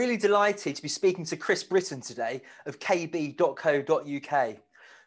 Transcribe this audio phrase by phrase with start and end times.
[0.00, 4.56] really delighted to be speaking to Chris Britton today of kb.co.uk.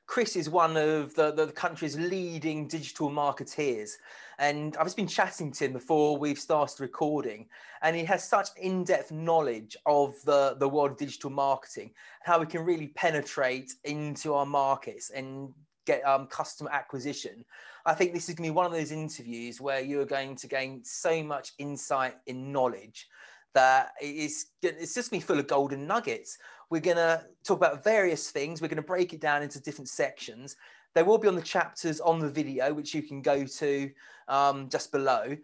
[0.06, 3.94] Chris is one of the, the country's leading digital marketeers.
[4.38, 7.48] And I've just been chatting to him before we've started recording.
[7.82, 11.90] And he has such in depth knowledge of the, the world of digital marketing,
[12.22, 15.54] how we can really penetrate into our markets and
[15.88, 17.44] get um, customer acquisition.
[17.88, 20.48] I think this is going to be one of those interviews where you're going to
[20.48, 23.08] gain so much insight in knowledge
[23.54, 26.38] that it's, it's just going to be full of golden nuggets.
[26.70, 28.62] We're going to talk about various things.
[28.62, 30.56] We're going to break it down into different sections.
[30.96, 33.92] They will be on the chapters on the video, which you can go to
[34.28, 35.36] um, just below.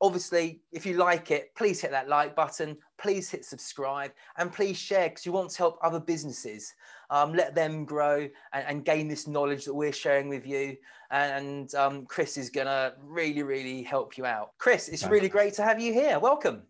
[0.00, 4.76] Obviously, if you like it, please hit that like button, please hit subscribe, and please
[4.76, 6.72] share because you want to help other businesses.
[7.10, 10.76] Um, let them grow and, and, gain this knowledge that we're sharing with you.
[11.10, 14.52] And um, Chris is going to really, really help you out.
[14.58, 16.18] Chris, it's really great to have you here.
[16.18, 16.67] Welcome.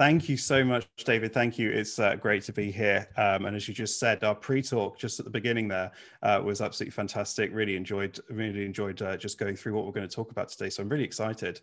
[0.00, 1.30] Thank you so much, David.
[1.34, 1.70] Thank you.
[1.70, 3.06] It's uh, great to be here.
[3.18, 6.62] Um, and as you just said, our pre-talk just at the beginning there uh, was
[6.62, 7.50] absolutely fantastic.
[7.52, 10.70] Really enjoyed, really enjoyed uh, just going through what we're going to talk about today.
[10.70, 11.60] So I'm really excited.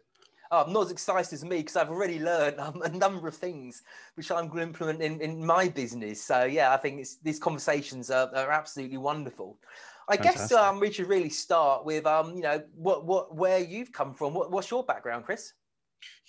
[0.52, 3.36] Oh, I'm not as excited as me because I've already learned um, a number of
[3.36, 3.82] things
[4.14, 6.24] which I'm going to implement in, in my business.
[6.24, 9.58] So yeah, I think these conversations are, are absolutely wonderful.
[10.08, 10.42] I Fantastic.
[10.42, 14.14] guess um, we should really start with um, you know what what where you've come
[14.14, 14.36] from.
[14.36, 15.54] What, what's your background, Chris?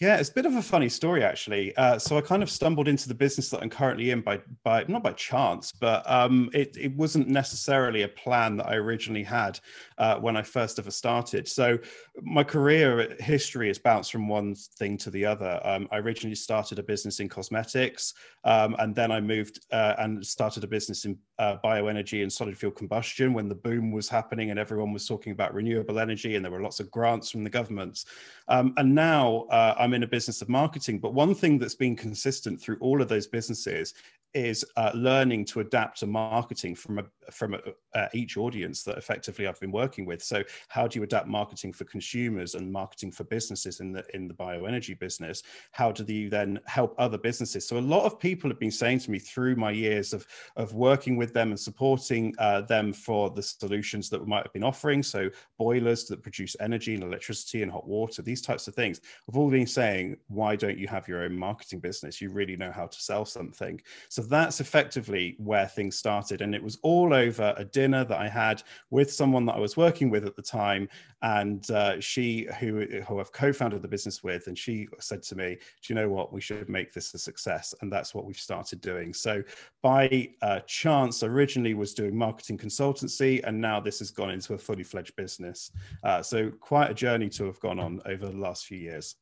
[0.00, 1.76] Yeah, it's a bit of a funny story actually.
[1.76, 4.84] Uh, so I kind of stumbled into the business that I'm currently in by by
[4.86, 9.58] not by chance, but um, it it wasn't necessarily a plan that I originally had
[9.98, 11.48] uh, when I first ever started.
[11.48, 11.78] So
[12.22, 15.60] my career history has bounced from one thing to the other.
[15.64, 20.24] Um, I originally started a business in cosmetics, um, and then I moved uh, and
[20.24, 24.50] started a business in uh, bioenergy and solid fuel combustion when the boom was happening
[24.50, 27.50] and everyone was talking about renewable energy and there were lots of grants from the
[27.50, 28.06] governments.
[28.48, 30.98] Um, and now uh, I'm in a business of marketing.
[30.98, 33.94] But one thing that's been consistent through all of those businesses
[34.34, 37.60] is uh, learning to adapt to marketing from a, from a,
[37.98, 40.22] uh, each audience that effectively I've been working with.
[40.22, 44.28] So how do you adapt marketing for consumers and marketing for businesses in the in
[44.28, 45.42] the bioenergy business?
[45.72, 47.66] How do you then help other businesses?
[47.66, 50.26] So a lot of people have been saying to me through my years of
[50.56, 54.52] of working with them and supporting uh, them for the solutions that we might have
[54.52, 55.02] been offering.
[55.02, 59.00] So boilers that produce energy and electricity and hot water, these types of things.
[59.28, 62.20] I've all been saying, why don't you have your own marketing business?
[62.20, 63.80] You really know how to sell something.
[64.08, 66.42] So that's effectively where things started.
[66.42, 69.76] And it was all over a dinner that I had with someone that I was
[69.76, 70.88] working with at the time.
[71.22, 75.36] And uh, she, who, who I've co founded the business with, and she said to
[75.36, 76.32] me, Do you know what?
[76.32, 77.74] We should make this a success.
[77.80, 79.12] And that's what we've started doing.
[79.12, 79.42] So
[79.82, 84.58] by uh, chance, originally was doing marketing consultancy, and now this has gone into a
[84.58, 85.72] fully fledged business.
[86.04, 89.16] Uh, so quite a journey to have gone on over the last few years.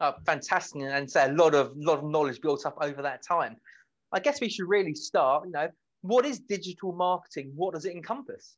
[0.00, 3.56] Oh, fantastic, and say a lot of lot of knowledge built up over that time.
[4.12, 5.68] I guess we should really start, you know,
[6.02, 7.52] what is digital marketing?
[7.54, 8.56] What does it encompass?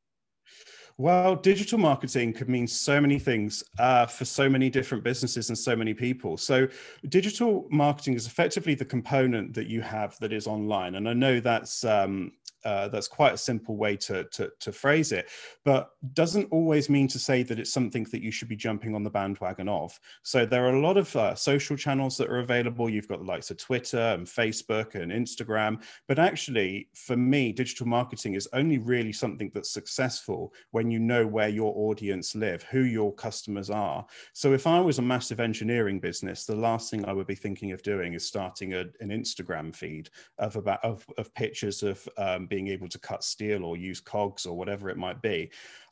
[1.01, 5.57] Well, digital marketing could mean so many things uh, for so many different businesses and
[5.57, 6.37] so many people.
[6.37, 6.67] So,
[7.09, 10.97] digital marketing is effectively the component that you have that is online.
[10.97, 12.33] And I know that's um,
[12.65, 15.29] uh, that's quite a simple way to, to, to, phrase it,
[15.65, 19.05] but doesn't always mean to say that it's something that you should be jumping on
[19.05, 19.99] the bandwagon of.
[20.23, 22.91] So there are a lot of uh, social channels that are available.
[22.91, 27.87] You've got the likes of Twitter and Facebook and Instagram, but actually, for me, digital
[27.87, 30.38] marketing is only really something that's successful
[30.71, 34.05] when you know where your audience live, who your customers are.
[34.33, 37.73] So if I was a massive engineering business, the last thing I would be thinking
[37.73, 42.47] of doing is starting a, an Instagram feed of about of, of pictures of um,
[42.47, 45.51] being able to cut steel or use cogs or whatever it might be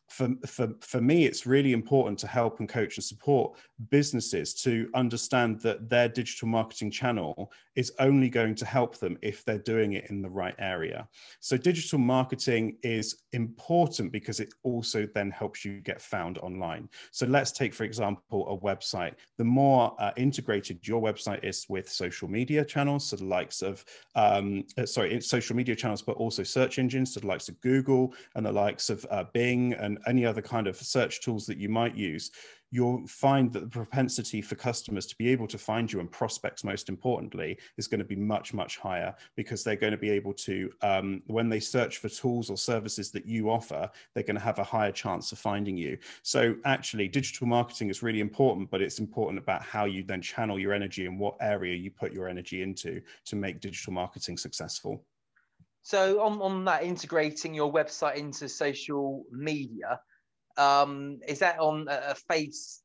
[0.08, 3.56] for, for, for me, it's really important to help and coach and support
[3.90, 9.44] businesses to understand that their digital marketing channel is only going to help them if
[9.44, 11.06] they're doing it in the right area.
[11.40, 16.88] So, digital marketing is important because it also then helps you get found online.
[17.10, 19.14] So, let's take, for example, a website.
[19.38, 23.84] The more uh, integrated your website is with social media channels, so the likes of,
[24.14, 28.14] um, uh, sorry, social media channels, but also search engines, so the likes of Google
[28.36, 31.68] and the likes of uh, Bing and any other kind of search tools that you
[31.68, 32.30] might use,
[32.70, 36.64] you'll find that the propensity for customers to be able to find you and prospects,
[36.64, 40.32] most importantly, is going to be much, much higher because they're going to be able
[40.32, 44.42] to, um, when they search for tools or services that you offer, they're going to
[44.42, 45.96] have a higher chance of finding you.
[46.22, 50.58] So, actually, digital marketing is really important, but it's important about how you then channel
[50.58, 55.04] your energy and what area you put your energy into to make digital marketing successful.
[55.86, 60.00] So on, on that integrating your website into social media,
[60.58, 62.82] um, is that on a face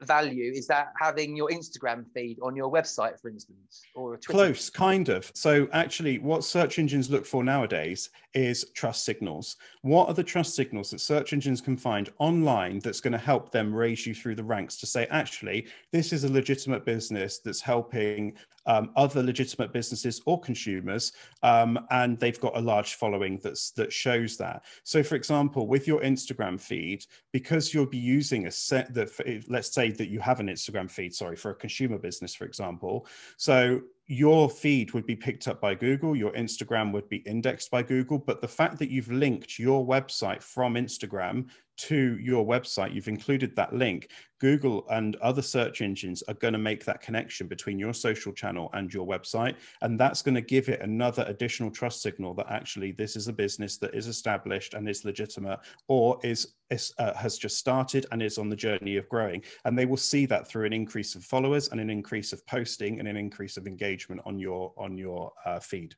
[0.00, 4.70] value is that having your Instagram feed on your website, for instance, or a Close,
[4.70, 5.30] kind of.
[5.34, 9.56] So actually, what search engines look for nowadays is trust signals.
[9.82, 13.52] What are the trust signals that search engines can find online that's going to help
[13.52, 17.60] them raise you through the ranks to say, actually, this is a legitimate business that's
[17.60, 18.38] helping
[18.68, 21.12] um, other legitimate businesses or consumers,
[21.42, 24.64] um, and they've got a large following that's that shows that.
[24.84, 29.08] So, for example, with your Instagram feed, because you'll be using a set that,
[29.48, 33.06] let's say that you have an Instagram feed, sorry, for a consumer business, for example.
[33.36, 37.82] So your feed would be picked up by Google, your Instagram would be indexed by
[37.82, 41.46] Google, but the fact that you've linked your website from Instagram
[41.78, 44.10] to your website, you've included that link,
[44.40, 48.70] Google and other search engines are going to make that connection between your social channel
[48.72, 49.56] and your website.
[49.82, 53.32] And that's going to give it another additional trust signal that actually this is a
[53.32, 58.22] business that is established and is legitimate or is, is uh, has just started and
[58.22, 59.42] is on the journey of growing.
[59.64, 62.98] And they will see that through an increase of followers and an increase of posting
[62.98, 65.94] and an increase of engagement on your on your uh, feed.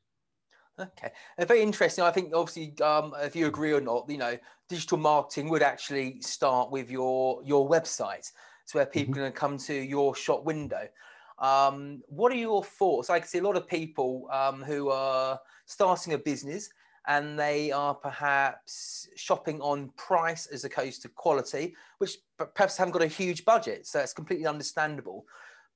[0.81, 2.05] Okay, uh, very interesting.
[2.05, 4.39] I think obviously, um, if you agree or not, you know,
[4.69, 8.31] digital marketing would actually start with your your website.
[8.63, 9.21] It's where people mm-hmm.
[9.21, 10.89] are going to come to your shop window.
[11.39, 13.11] Um, what are your thoughts?
[13.11, 16.71] I can see a lot of people um, who are starting a business
[17.09, 23.03] and they are perhaps shopping on price as opposed to quality, which perhaps haven't got
[23.03, 23.87] a huge budget.
[23.87, 25.25] So it's completely understandable.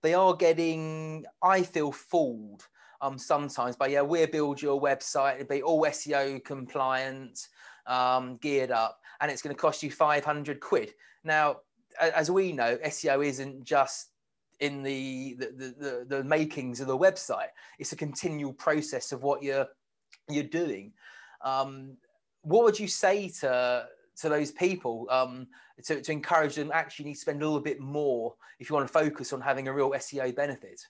[0.03, 2.69] They are getting, I feel, fooled
[3.05, 3.77] um, sometimes.
[3.77, 5.37] But yeah, we'll build your website.
[5.37, 7.49] It'll be all SEO compliant,
[7.87, 10.95] um, geared up, and it's going to cost you 500 quid.
[11.23, 11.59] Now,
[12.01, 14.11] as we know, SEO isn't just
[14.61, 17.49] in the the, the, the makings of the website.
[17.79, 19.69] It's a continual process of what you're
[20.29, 20.93] you're doing.
[21.43, 21.97] Um,
[22.43, 23.87] what would you say to
[24.17, 25.47] to those people um,
[25.85, 28.87] to, to encourage them actually need to spend a little bit more if you want
[28.87, 30.81] to focus on having a real SEO benefit?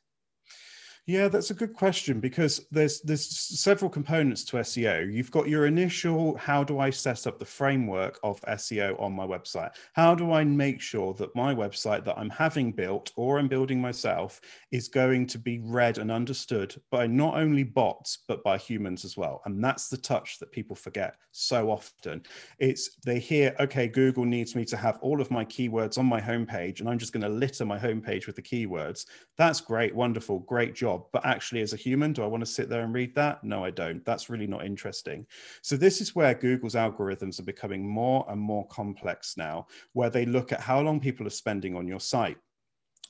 [1.07, 3.29] Yeah, that's a good question because there's there's
[3.61, 5.13] several components to SEO.
[5.13, 9.27] You've got your initial how do I set up the framework of SEO on my
[9.27, 9.73] website?
[9.93, 13.83] How do I make sure that my website that I'm having built or I'm building
[13.83, 14.41] myself
[14.73, 19.15] is going to be read and understood by not only bots but by humans as
[19.15, 19.43] well?
[19.45, 22.23] And that's the touch that people forget so often.
[22.59, 26.21] It's they hear, okay, Google needs me to have all of my keywords on my
[26.21, 29.05] homepage and I'm just going to litter my homepage with the keywords.
[29.37, 31.07] That's great, wonderful, great job job.
[31.13, 33.43] But actually, as a human, do I want to sit there and read that?
[33.45, 34.05] No, I don't.
[34.05, 35.27] That's really not interesting.
[35.63, 40.27] So, this is where Google's algorithms are becoming more and more complex now, where they
[40.27, 42.39] look at how long people are spending on your site.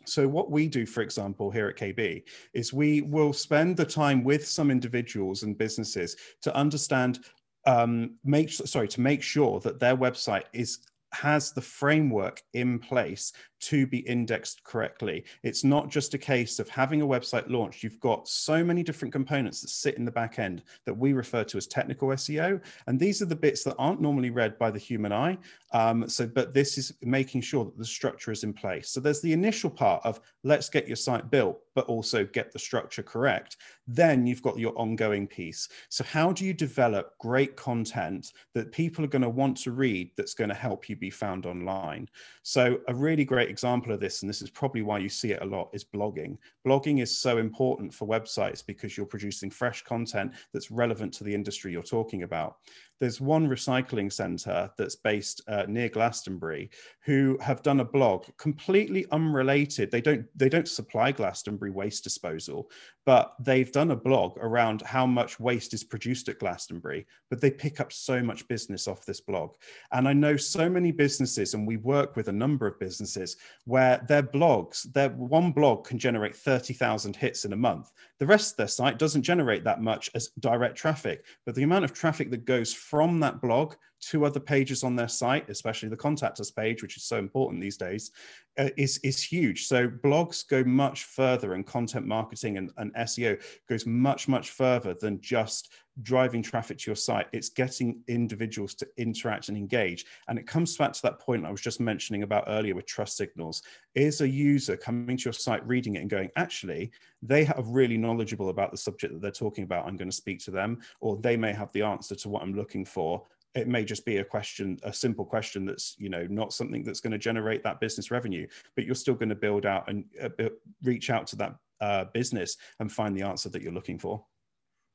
[0.06, 2.22] So, what we do, for example, here at KB,
[2.52, 7.20] is we will spend the time with some individuals and businesses to understand
[7.66, 10.81] um, make sorry to make sure that their website is
[11.14, 15.25] has the framework in place to be indexed correctly.
[15.43, 17.82] It's not just a case of having a website launched.
[17.82, 21.44] You've got so many different components that sit in the back end that we refer
[21.44, 22.61] to as technical SEO.
[22.87, 25.38] And these are the bits that aren't normally read by the human eye.
[25.74, 28.90] Um, so, but this is making sure that the structure is in place.
[28.90, 32.60] So there's the initial part of let's get your site built, but also get the
[32.60, 33.56] structure correct.
[33.88, 35.68] Then you've got your ongoing piece.
[35.88, 40.12] So how do you develop great content that people are going to want to read
[40.16, 42.08] that's going to help you be found online?
[42.44, 45.42] So a really great example of this, and this is probably why you see it
[45.42, 46.38] a lot, is blogging.
[46.64, 51.34] Blogging is so important for websites because you're producing fresh content that's relevant to the
[51.34, 52.58] industry you're talking about
[53.01, 56.70] there's one recycling centre that's based uh, near Glastonbury
[57.05, 59.91] who have done a blog completely unrelated.
[59.91, 62.70] They don't they don't supply Glastonbury waste disposal,
[63.05, 67.06] but they've done a blog around how much waste is produced at Glastonbury.
[67.31, 69.55] But they pick up so much business off this blog,
[69.93, 74.05] and I know so many businesses, and we work with a number of businesses where
[74.08, 77.91] their blogs, their one blog can generate thirty thousand hits in a month.
[78.24, 81.84] The rest of their site doesn't generate that much as direct traffic, but the amount
[81.84, 83.74] of traffic that goes from that blog
[84.11, 87.61] to other pages on their site, especially the contact us page, which is so important
[87.61, 88.11] these days,
[88.58, 89.67] uh, is, is huge.
[89.67, 94.94] So blogs go much further and content marketing and, and SEO goes much, much further
[94.94, 97.27] than just driving traffic to your site.
[97.32, 100.06] It's getting individuals to interact and engage.
[100.29, 103.17] And it comes back to that point I was just mentioning about earlier with trust
[103.17, 103.63] signals.
[103.94, 106.91] Is a user coming to your site, reading it and going, actually,
[107.23, 109.87] they are really knowledgeable about the subject that they're talking about.
[109.87, 112.55] I'm going to speak to them, or they may have the answer to what I'm
[112.55, 116.53] looking for it may just be a question a simple question that's you know not
[116.53, 119.89] something that's going to generate that business revenue but you're still going to build out
[119.89, 120.49] and uh,
[120.82, 124.25] reach out to that uh, business and find the answer that you're looking for.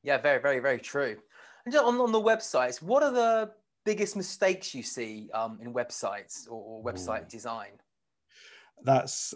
[0.02, 1.16] Yeah very very very true.
[1.64, 3.50] And just on, on the websites what are the
[3.84, 7.30] biggest mistakes you see um, in websites or, or website Ooh.
[7.30, 7.72] design?
[8.82, 9.34] That's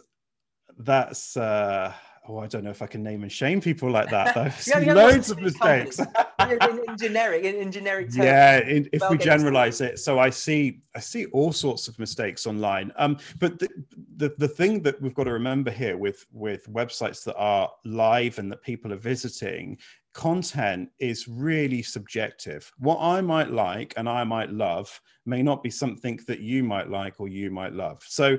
[0.78, 1.92] that's uh
[2.28, 4.50] oh i don't know if i can name and shame people like that though.
[4.66, 5.98] Yeah, loads of mistakes.
[5.98, 9.98] In, in, generic in, in generic terms, yeah in, if we generalize it.
[9.98, 12.92] So i see i see all sorts of mistakes online.
[12.96, 13.68] Um but the,
[14.16, 18.38] the the thing that we've got to remember here with with websites that are live
[18.38, 19.78] and that people are visiting
[20.14, 22.72] content is really subjective.
[22.78, 26.88] What I might like and I might love may not be something that you might
[26.88, 28.02] like or you might love.
[28.06, 28.38] So,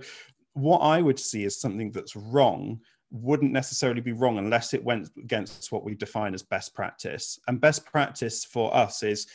[0.54, 2.80] what I would see as something that's wrong
[3.12, 7.40] wouldn't necessarily be wrong unless it went against what we define as best practice.
[7.48, 9.28] And best practice for us is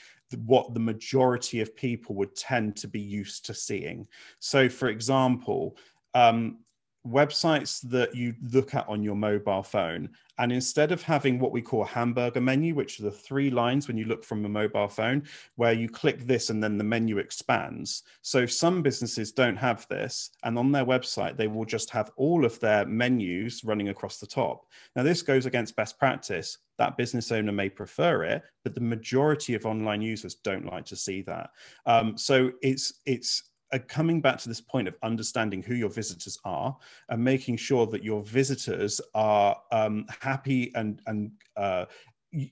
[0.45, 4.07] what the majority of people would tend to be used to seeing.
[4.39, 5.77] So, for example,
[6.15, 6.59] um,
[7.07, 11.63] websites that you look at on your mobile phone and instead of having what we
[11.63, 14.89] call a hamburger menu which are the three lines when you look from a mobile
[14.89, 15.23] phone
[15.57, 18.03] where you click this and then the menu expands.
[18.21, 22.45] So some businesses don't have this and on their website they will just have all
[22.45, 24.67] of their menus running across the top.
[24.95, 26.59] Now this goes against best practice.
[26.77, 30.97] That business owner may prefer it but the majority of online users don't like to
[30.97, 31.51] see that.
[31.87, 36.77] Um, so it's it's coming back to this point of understanding who your visitors are
[37.09, 41.85] and making sure that your visitors are um, happy and and uh,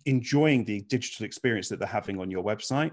[0.06, 2.92] enjoying the digital experience that they're having on your website.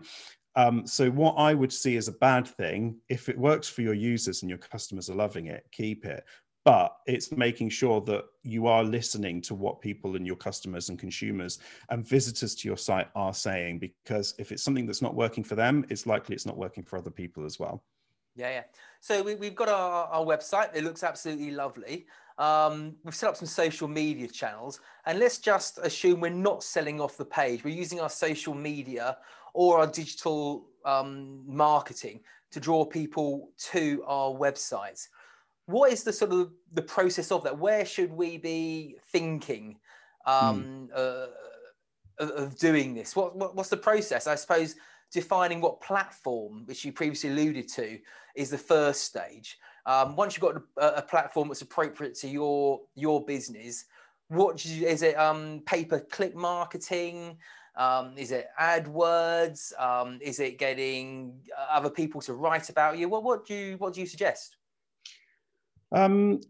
[0.56, 3.94] Um, so what I would see as a bad thing, if it works for your
[3.94, 6.24] users and your customers are loving it, keep it.
[6.64, 10.98] But it's making sure that you are listening to what people and your customers and
[10.98, 15.44] consumers and visitors to your site are saying, because if it's something that's not working
[15.44, 17.84] for them, it's likely it's not working for other people as well.
[18.36, 18.64] Yeah, yeah.
[19.00, 20.76] So we, have got our, our website.
[20.76, 22.06] It looks absolutely lovely.
[22.38, 27.00] Um, we've set up some social media channels, and let's just assume we're not selling
[27.00, 27.64] off the page.
[27.64, 29.18] We're using our social media
[29.54, 32.20] or our digital um, marketing
[32.52, 35.08] to draw people to our websites.
[35.66, 37.58] What is the sort of the process of that?
[37.58, 39.78] Where should we be thinking
[40.26, 40.94] um, hmm.
[40.94, 41.28] uh,
[42.20, 43.16] of doing this?
[43.16, 44.28] What, what, what's the process?
[44.28, 44.76] I suppose
[45.12, 48.00] defining what platform, which you previously alluded to,
[48.36, 49.58] is the first stage.
[49.86, 53.86] Um, once you've got a, a, platform that's appropriate to your your business,
[54.30, 55.18] what you, is it?
[55.18, 57.38] Um, pay per click marketing?
[57.78, 59.80] Um, is it AdWords?
[59.80, 63.10] Um, is it getting other people to write about you?
[63.10, 64.58] What what do you what do you suggest?
[65.92, 66.42] Um,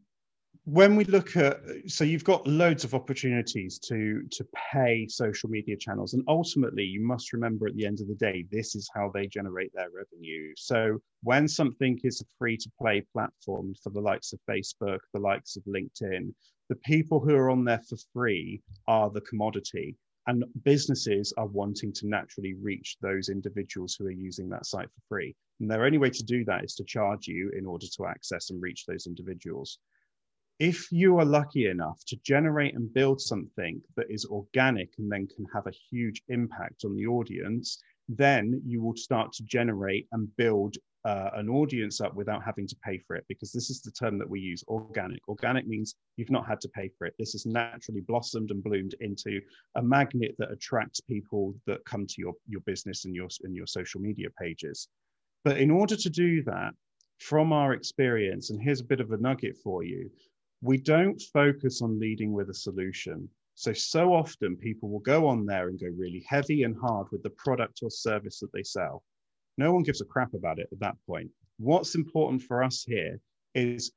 [0.66, 4.44] when we look at so you've got loads of opportunities to to
[4.74, 6.14] pay social media channels.
[6.16, 9.28] And ultimately you must remember at the end of the day this is how they
[9.28, 10.54] generate their revenue.
[10.58, 15.20] So when something is a free to play platform for the likes of facebook the
[15.20, 16.34] likes of linkedin
[16.70, 19.96] the people who are on there for free are the commodity.
[20.28, 25.02] And businesses are wanting to naturally reach those individuals who are using that site for
[25.08, 25.36] free.
[25.60, 28.50] And their only way to do that is to charge you in order to access
[28.50, 29.78] and reach those individuals
[30.60, 35.28] if you are lucky enough to generate and build something that is organic and then
[35.28, 40.34] can have a huge impact on the audience, then you will start to generate and
[40.38, 43.92] build uh, an audience up without having to pay for it because this is the
[43.92, 45.28] term that we use organic.
[45.28, 47.14] Organic means you've not had to pay for it.
[47.20, 49.40] This has naturally blossomed and bloomed into
[49.76, 53.68] a magnet that attracts people that come to your your business and your and your
[53.68, 54.88] social media pages.
[55.44, 56.74] But in order to do that
[57.20, 60.10] from our experience and here's a bit of a nugget for you
[60.66, 63.30] we don't focus on leading with a solution.
[63.54, 67.22] So, so often people will go on there and go really heavy and hard with
[67.22, 69.04] the product or service that they sell.
[69.60, 71.30] No one gives a crap about it at that point.
[71.58, 73.20] What's important for us here
[73.54, 73.92] is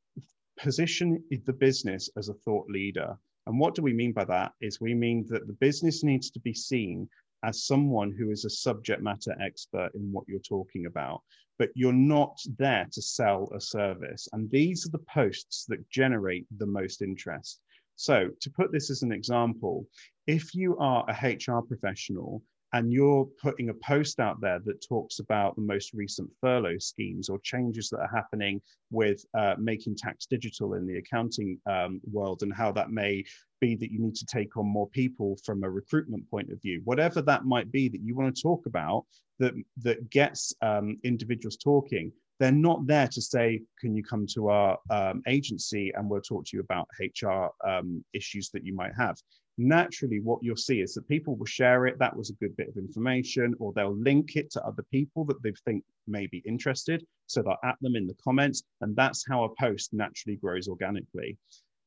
[0.58, 3.16] position the business as a thought leader.
[3.46, 4.52] And what do we mean by that?
[4.60, 7.08] Is we mean that the business needs to be seen
[7.44, 11.22] as someone who is a subject matter expert in what you're talking about,
[11.58, 14.28] but you're not there to sell a service.
[14.32, 17.60] And these are the posts that generate the most interest.
[17.96, 19.86] So, to put this as an example,
[20.26, 25.20] if you are a HR professional and you're putting a post out there that talks
[25.20, 28.60] about the most recent furlough schemes or changes that are happening
[28.90, 33.24] with uh, making tax digital in the accounting um, world and how that may
[33.60, 36.80] be that you need to take on more people from a recruitment point of view.
[36.84, 39.04] Whatever that might be that you want to talk about
[39.38, 44.48] that that gets um, individuals talking they're not there to say can you come to
[44.48, 46.88] our um, agency and we'll talk to you about
[47.22, 49.16] hr um, issues that you might have
[49.58, 51.98] naturally what you'll see is that people will share it.
[51.98, 55.42] That was a good bit of information or they'll link it to other people that
[55.42, 57.04] they think may be interested.
[57.26, 61.36] So they'll at them in the comments and that's how a post naturally grows organically.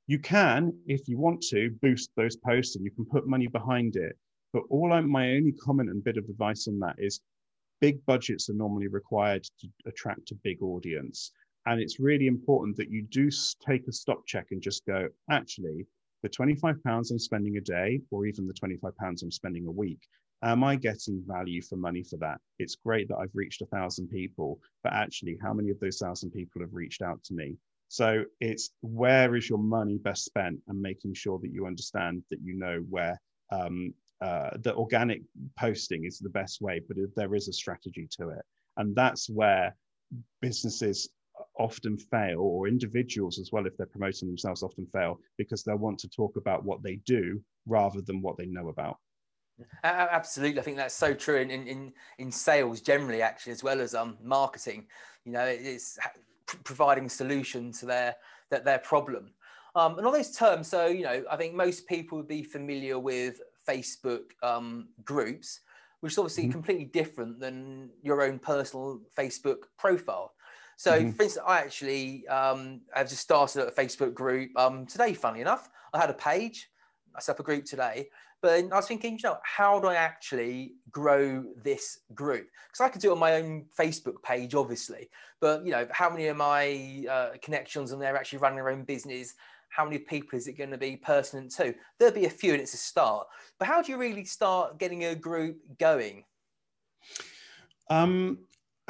[0.08, 3.96] You can if you want to boost those posts and you can put money behind
[3.96, 4.18] it.
[4.54, 7.22] But all I'm, my only comment and bit of advice on that is
[7.80, 11.32] big budgets are normally required to attract a big audience.
[11.66, 13.30] And it's really important that you do
[13.66, 15.86] take a stop check and just go, actually,
[16.22, 19.72] the 25 pounds I'm spending a day, or even the 25 pounds I'm spending a
[19.72, 20.00] week,
[20.44, 22.40] am I getting value for money for that?
[22.60, 26.32] It's great that I've reached a thousand people, but actually, how many of those thousand
[26.32, 27.58] people have reached out to me?
[27.88, 32.40] So it's where is your money best spent and making sure that you understand that
[32.42, 33.20] you know where
[33.52, 35.22] um, uh, the organic
[35.60, 38.44] posting is the best way, but there is a strategy to it.
[38.78, 39.76] And that's where
[40.42, 41.10] businesses
[41.62, 46.00] often fail, or individuals as well, if they're promoting themselves, often fail because they'll want
[46.00, 48.98] to talk about what they do rather than what they know about.
[49.84, 53.94] Absolutely, I think that's so true in, in in sales generally, actually, as well as
[53.94, 54.88] um marketing.
[55.26, 56.00] You know, it's
[56.64, 58.16] providing solution to their
[58.50, 59.34] that their problem.
[59.76, 63.00] Um, and all those terms, so you know, I think most people would be familiar
[63.00, 65.62] with Facebook um, groups,
[66.02, 66.52] which is obviously mm-hmm.
[66.54, 70.34] completely different than your own personal Facebook profile.
[70.82, 71.12] So, mm-hmm.
[71.12, 75.14] for instance, I actually um, have just started a Facebook group um, today.
[75.14, 76.72] Funny enough, I had a page.
[77.16, 78.10] I set up a group today,
[78.42, 82.48] but I was thinking, you know, how do I actually grow this group?
[82.66, 86.10] Because I could do it on my own Facebook page, obviously, but you know, how
[86.10, 89.36] many of my uh, connections on there actually running their own business?
[89.70, 91.74] how many people is it going to be pertinent to?
[91.98, 93.26] There'll be a few and it's a start.
[93.58, 96.26] But how do you really start getting a group going?
[97.90, 98.40] Um,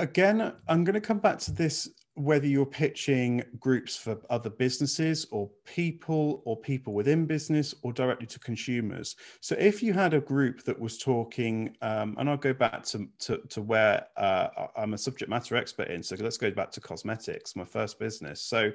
[0.02, 5.26] again, I'm going to come back to this whether you're pitching groups for other businesses
[5.32, 9.16] or people or people within business or directly to consumers.
[9.40, 13.08] So if you had a group that was talking, um, and I'll go back to,
[13.20, 16.04] to, to where uh, I'm a subject matter expert in.
[16.04, 18.42] So let's go back to cosmetics, my first business.
[18.42, 18.72] So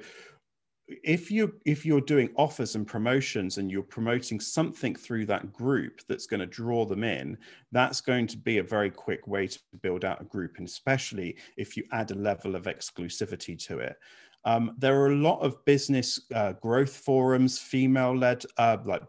[0.87, 5.99] if you if you're doing offers and promotions and you're promoting something through that group
[6.07, 7.37] that's going to draw them in
[7.73, 11.35] that's going to be a very quick way to build out a group and especially
[11.57, 13.97] if you add a level of exclusivity to it
[14.45, 19.01] um, there are a lot of business uh, growth forums, female-led, uh, like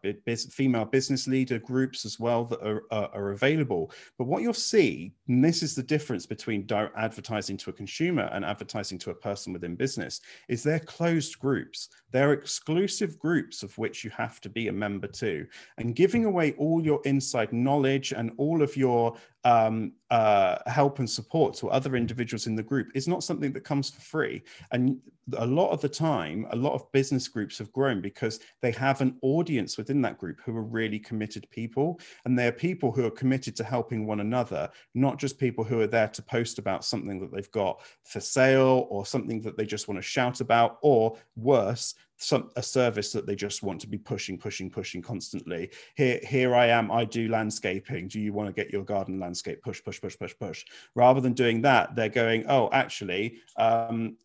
[0.50, 3.92] female business leader groups as well that are, uh, are available.
[4.18, 8.44] But what you'll see, and this is the difference between advertising to a consumer and
[8.44, 11.88] advertising to a person within business, is they're closed groups.
[12.10, 15.46] They're exclusive groups of which you have to be a member to.
[15.76, 21.08] And giving away all your inside knowledge and all of your um, uh, help and
[21.08, 24.42] support to other individuals in the group is not something that comes for free.
[24.72, 24.98] And
[25.36, 29.00] a lot of the time, a lot of business groups have grown because they have
[29.00, 32.00] an audience within that group who are really committed people.
[32.24, 35.86] And they're people who are committed to helping one another, not just people who are
[35.86, 39.88] there to post about something that they've got for sale or something that they just
[39.88, 43.96] want to shout about, or worse, some a service that they just want to be
[43.96, 45.70] pushing pushing pushing constantly.
[45.94, 48.08] Here here i am i do landscaping.
[48.08, 49.62] Do you want to get your garden landscape?
[49.62, 50.64] Push push push push push.
[50.94, 54.16] Rather than doing that they're going oh actually um,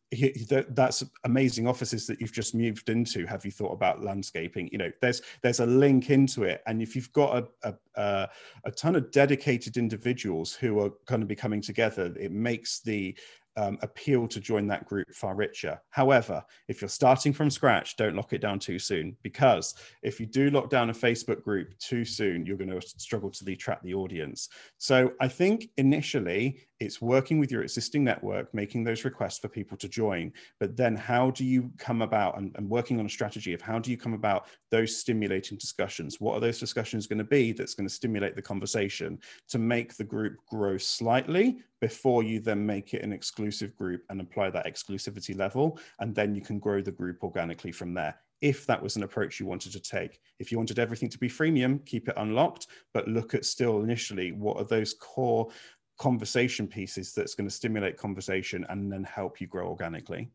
[0.69, 3.25] that's amazing offices that you've just moved into.
[3.25, 4.69] Have you thought about landscaping?
[4.71, 6.63] You know there's there's a link into it.
[6.65, 8.29] And if you've got a, a,
[8.65, 13.15] a ton of dedicated individuals who are going to be coming together it makes the
[13.55, 15.79] um, appeal to join that group far richer.
[15.89, 20.25] However, if you're starting from scratch, don't lock it down too soon because if you
[20.25, 23.93] do lock down a Facebook group too soon, you're going to struggle to attract the
[23.93, 24.49] audience.
[24.77, 29.77] So I think initially it's working with your existing network, making those requests for people
[29.77, 30.33] to join.
[30.59, 33.79] But then how do you come about and, and working on a strategy of how
[33.79, 36.19] do you come about those stimulating discussions?
[36.19, 39.95] What are those discussions going to be that's going to stimulate the conversation to make
[39.95, 43.42] the group grow slightly before you then make it an exclusive
[43.77, 45.79] group and apply that exclusivity level?
[45.99, 49.39] And then you can grow the group organically from there if that was an approach
[49.39, 50.19] you wanted to take.
[50.37, 54.33] If you wanted everything to be freemium, keep it unlocked, but look at still initially
[54.33, 55.49] what are those core
[55.97, 60.29] conversation pieces that's going to stimulate conversation and then help you grow organically.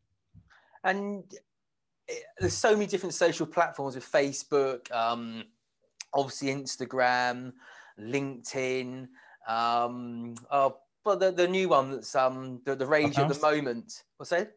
[0.85, 1.25] And
[2.09, 5.45] eh, there's so many different social platforms with Facebook, um,
[6.15, 7.53] obviously Instagram,
[8.01, 9.09] LinkedIn.
[9.47, 13.37] Um, oh, but the, the new one that's um, the, the rage Clubhouse?
[13.37, 14.03] at the moment.
[14.17, 14.53] What's that?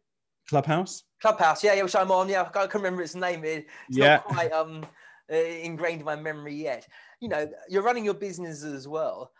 [0.50, 1.04] Clubhouse.
[1.22, 2.28] Clubhouse, yeah, yeah, which I'm on.
[2.28, 3.44] Yeah, I can't remember its name.
[3.46, 4.16] It's yeah.
[4.16, 4.86] not quite um,
[5.32, 6.88] uh, ingrained in my memory yet.
[7.20, 9.32] You know, you're running your business as well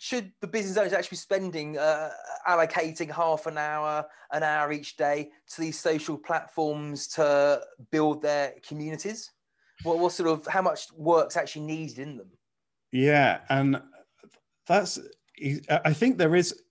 [0.00, 2.08] should the business owners actually be spending uh,
[2.48, 8.54] allocating half an hour an hour each day to these social platforms to build their
[8.66, 9.30] communities
[9.82, 12.30] what, what sort of how much work's actually needed in them
[12.92, 13.78] yeah and
[14.66, 14.98] that's
[15.84, 16.62] i think there is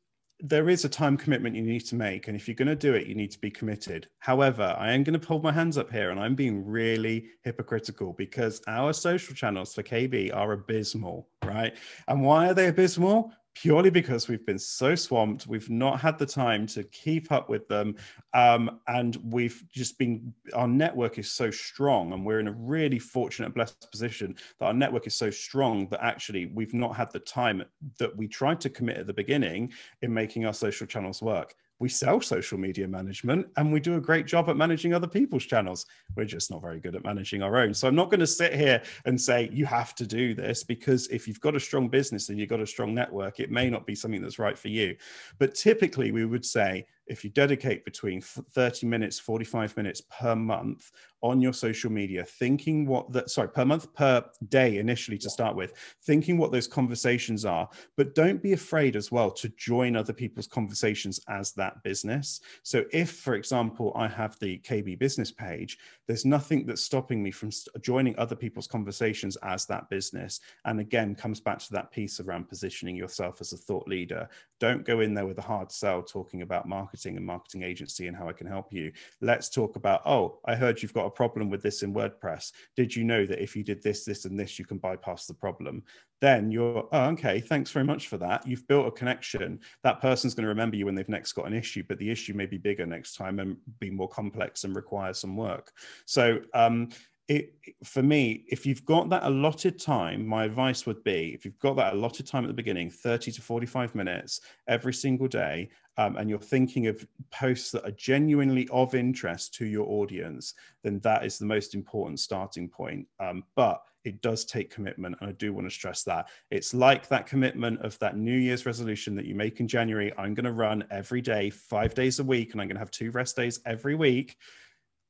[0.42, 2.94] there is a time commitment you need to make and if you're going to do
[2.94, 4.08] it you need to be committed.
[4.20, 8.14] However i am going to hold my hands up here and i'm being really hypocritical
[8.14, 11.76] because our social channels for kb are abysmal right?
[12.08, 15.48] And why are they abysmal purely because we've been so swamped.
[15.48, 17.96] We've not had the time to keep up with them.
[18.34, 23.00] Um, and we've just been, our network is so strong, and we're in a really
[23.00, 27.20] fortunate, blessed position that our network is so strong that actually we've not had the
[27.20, 27.64] time
[27.98, 31.90] that we tried to commit at the beginning in making our social channels work we
[31.90, 35.86] sell social media management and we do a great job at managing other people's channels.
[36.16, 37.74] We're just not very good at managing our own.
[37.74, 41.08] So I'm not going to sit here and say you have to do this because
[41.08, 43.86] if you've got a strong business and you've got a strong network, it may not
[43.86, 44.96] be something that's right for you.
[45.38, 50.92] But typically, we would say if you dedicate between 30 minutes 45 minutes per month
[51.22, 55.56] on your social media thinking what that sorry per month per day initially to start
[55.56, 57.68] with thinking what those conversations are
[57.98, 62.42] but don't be afraid as well to join other people's conversations as that business.
[62.64, 67.32] So if for example i have the kb business page there's nothing that's stopping me
[67.32, 70.40] from joining other people's conversations as that business.
[70.66, 74.28] And again comes back to that piece around positioning yourself as a thought leader
[74.60, 78.16] don't go in there with a hard sell talking about marketing and marketing agency and
[78.16, 78.92] how I can help you.
[79.22, 82.52] Let's talk about, oh, I heard you've got a problem with this in WordPress.
[82.76, 85.34] Did you know that if you did this, this, and this, you can bypass the
[85.34, 85.84] problem?
[86.22, 88.46] Then you're, oh, okay, thanks very much for that.
[88.46, 89.60] You've built a connection.
[89.84, 92.34] That person's going to remember you when they've next got an issue, but the issue
[92.34, 95.72] may be bigger next time and be more complex and require some work.
[96.06, 96.90] So, um,
[97.30, 101.60] it, for me, if you've got that allotted time, my advice would be if you've
[101.60, 106.18] got that allotted time at the beginning, 30 to 45 minutes every single day, um,
[106.18, 111.24] and you're thinking of posts that are genuinely of interest to your audience, then that
[111.24, 113.06] is the most important starting point.
[113.20, 115.16] Um, but it does take commitment.
[115.22, 116.30] And I do want to stress that.
[116.50, 120.12] It's like that commitment of that New Year's resolution that you make in January.
[120.18, 122.90] I'm going to run every day, five days a week, and I'm going to have
[122.90, 124.38] two rest days every week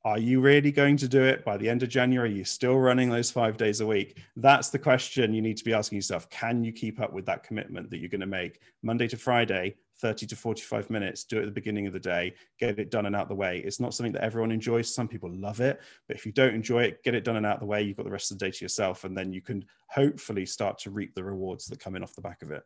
[0.04, 2.30] are you really going to do it by the end of January?
[2.30, 4.18] Are you still running those five days a week?
[4.36, 6.28] That's the question you need to be asking yourself.
[6.30, 9.76] Can you keep up with that commitment that you're going to make Monday to Friday,
[10.00, 13.04] 30 to 45 minutes, do it at the beginning of the day, get it done
[13.04, 13.58] and out the way.
[13.58, 14.92] It's not something that everyone enjoys.
[14.92, 17.60] Some people love it, but if you don't enjoy it, get it done and out
[17.60, 17.82] the way.
[17.82, 20.78] You've got the rest of the day to yourself, and then you can hopefully start
[20.78, 22.62] to reap the rewards that come in off the back of it.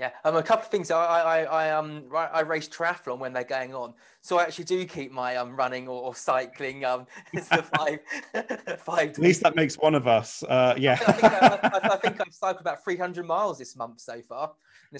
[0.00, 0.90] Yeah, um, a couple of things.
[0.90, 4.86] I, I, I, um, I race triathlon when they're going on, so I actually do
[4.86, 6.86] keep my um running or, or cycling.
[6.86, 7.98] Um, it's the five,
[8.80, 9.10] five.
[9.10, 10.42] At least that makes one of us.
[10.42, 10.98] Uh, yeah.
[11.06, 14.52] I think, I, I, I think I've cycled about 300 miles this month so far.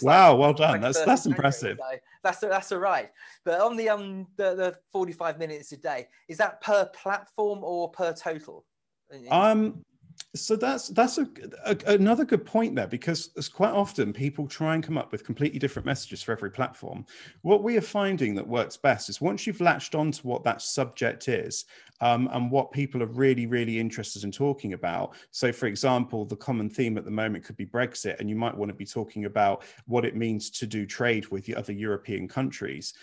[0.02, 0.82] Wow, like well done.
[0.82, 1.78] That's that's impressive.
[1.78, 3.10] So that's that's all right.
[3.42, 7.90] But on the um the, the 45 minutes a day, is that per platform or
[7.90, 8.66] per total?
[9.30, 9.82] Um
[10.34, 11.28] so that's that's a,
[11.64, 15.24] a, another good point there because it's quite often people try and come up with
[15.24, 17.04] completely different messages for every platform.
[17.42, 21.28] What we are finding that works best is once you've latched onto what that subject
[21.28, 21.64] is
[22.00, 25.14] um, and what people are really really interested in talking about.
[25.32, 28.56] So, for example, the common theme at the moment could be Brexit, and you might
[28.56, 32.28] want to be talking about what it means to do trade with the other European
[32.28, 32.94] countries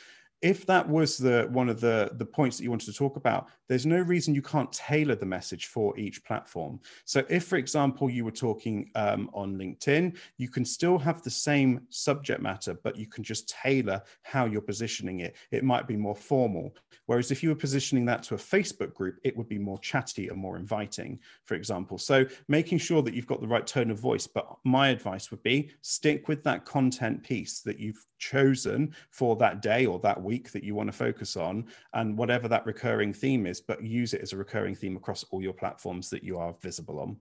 [0.42, 3.48] if that was the one of the the points that you wanted to talk about
[3.68, 6.80] there's no reason you can't tailor the message for each platform.
[7.06, 11.30] So if for example you were talking um, on linkedin you can still have the
[11.30, 15.36] same subject matter but you can just tailor how you're positioning it.
[15.52, 16.76] It might be more formal.
[17.08, 20.28] Whereas if you were positioning that to a facebook group it would be more chatty
[20.28, 21.98] and more inviting for example.
[21.98, 24.28] So making sure that you've got the right tone of voice.
[24.28, 29.62] But my advice would be stick with that content piece that you've chosen for that
[29.62, 33.46] day or that week that you want to focus on and whatever that recurring theme
[33.46, 36.56] is but use it as a recurring theme across all your platforms that you are
[36.62, 37.18] visible on.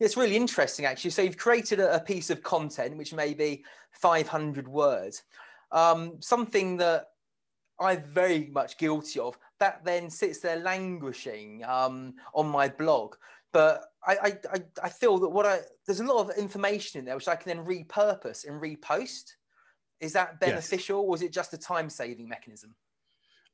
[0.00, 1.10] It's really interesting actually.
[1.10, 5.22] So you've created a, piece of content which may be 500 words.
[5.70, 7.08] Um, something that
[7.80, 13.14] i'm very much guilty of that then sits there languishing um, on my blog.
[13.52, 17.14] But I, I, I feel that what I there's a lot of information in there
[17.14, 19.34] which I can then repurpose and repost.
[20.02, 21.08] Is that beneficial, yes.
[21.08, 22.74] or is it just a time saving mechanism?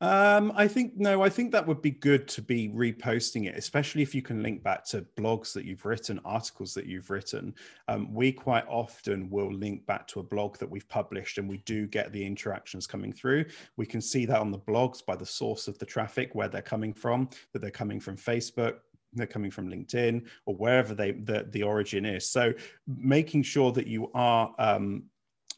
[0.00, 4.00] Um, I think no, I think that would be good to be reposting it, especially
[4.00, 7.54] if you can link back to blogs that you've written, articles that you've written.
[7.88, 11.58] Um, we quite often will link back to a blog that we've published, and we
[11.58, 13.44] do get the interactions coming through.
[13.76, 16.62] We can see that on the blogs by the source of the traffic, where they're
[16.62, 18.76] coming from, that they're coming from Facebook,
[19.14, 22.30] they're coming from LinkedIn or wherever they the, the origin is.
[22.30, 22.52] So
[22.87, 25.04] making sure that you are um,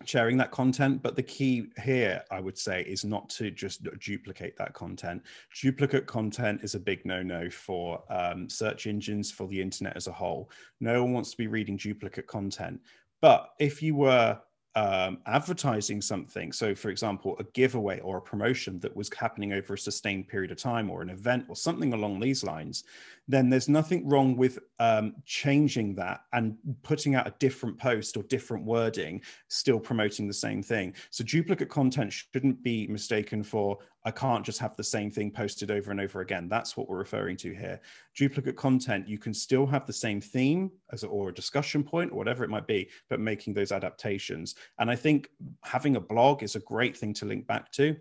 [0.04, 4.56] sharing that content but the key here i would say is not to just duplicate
[4.56, 5.22] that content.
[5.60, 10.12] Duplicate content is a big no-no for um, search engines for the internet as a
[10.12, 10.50] whole.
[10.80, 12.80] No one wants to be reading duplicate content.
[13.20, 14.38] But if you were
[14.76, 19.74] um, advertising something, so for example, a giveaway or a promotion that was happening over
[19.74, 22.84] a sustained period of time, or an event or something along these lines,
[23.26, 28.22] then there's nothing wrong with um, changing that and putting out a different post or
[28.24, 30.94] different wording, still promoting the same thing.
[31.10, 35.70] So duplicate content shouldn't be mistaken for I can't just have the same thing posted
[35.70, 36.48] over and over again.
[36.48, 37.80] That's what we're referring to here.
[38.16, 42.16] Duplicate content, you can still have the same theme as or a discussion point or
[42.16, 44.54] whatever it might be, but making those adaptations.
[44.78, 45.28] And I think
[45.62, 47.96] having a blog is a great thing to link back to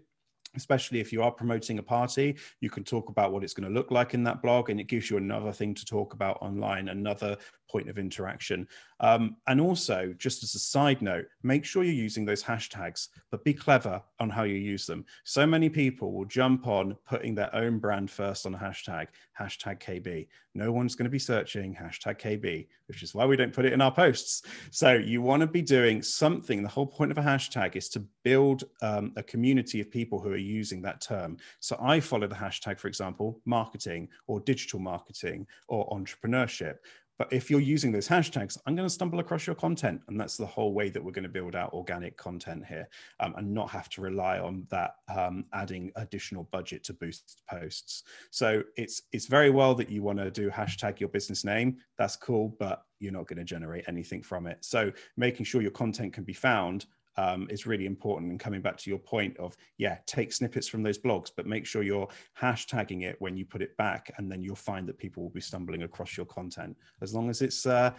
[0.55, 2.35] especially if you are promoting a party.
[2.61, 4.87] You can talk about what it's going to look like in that blog and it
[4.87, 7.37] gives you another thing to talk about online another
[7.69, 8.67] point of interaction
[8.99, 13.43] um, and also just as a side note make sure you're using those hashtags but
[13.43, 17.53] be clever on how you use them so many people will jump on putting their
[17.55, 19.07] own brand first on a hashtag
[19.39, 23.53] hashtag kb no one's going to be searching hashtag kb which is why we don't
[23.53, 27.11] put it in our posts so you want to be doing something the whole point
[27.11, 31.01] of a hashtag is to build um, a community of people who are using that
[31.01, 31.37] term.
[31.59, 36.75] So I follow the hashtag, for example, marketing or digital marketing or entrepreneurship.
[37.19, 40.01] But if you're using those hashtags, I'm going to stumble across your content.
[40.07, 42.87] And that's the whole way that we're going to build out organic content here
[43.19, 48.03] um, and not have to rely on that um, adding additional budget to boost posts.
[48.31, 51.77] So it's, it's very well that you want to do hashtag your business name.
[51.97, 54.59] That's cool, but you're not going to generate anything from it.
[54.61, 56.85] So making sure your content can be found
[57.19, 58.31] um, is really important.
[58.31, 61.65] And coming back to your point of, yeah, take snippets from those blogs, but make
[61.65, 62.07] sure you're
[62.39, 64.11] hashtagging it when you put it back.
[64.17, 67.41] And then you'll find that people will be stumbling across your content as long as
[67.41, 67.91] it's uh,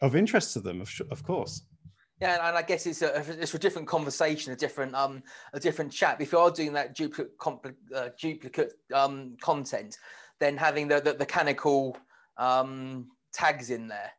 [0.00, 1.62] of interest to them, of, of course.
[2.20, 5.92] Yeah, and I guess it's a it's a different conversation, a different um a different
[5.92, 6.20] chat.
[6.20, 7.30] If you are doing that duplicate
[7.94, 9.96] uh, duplicate um content,
[10.40, 11.96] then having the the, the canonical
[12.36, 14.10] um tags in there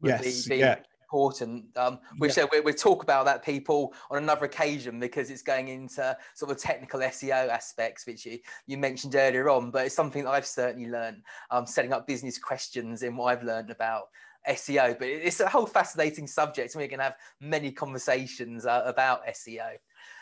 [0.00, 0.78] would yes, be, be yeah
[1.14, 1.64] important.
[1.76, 2.46] Um, which yeah.
[2.50, 6.58] we, we'll talk about that people on another occasion because it's going into sort of
[6.58, 9.70] technical SEO aspects, which you, you mentioned earlier on.
[9.70, 13.44] But it's something that I've certainly learned um, setting up business questions in what I've
[13.44, 14.08] learned about
[14.48, 14.98] SEO.
[14.98, 19.24] But it's a whole fascinating subject, and we're going to have many conversations uh, about
[19.28, 19.76] SEO.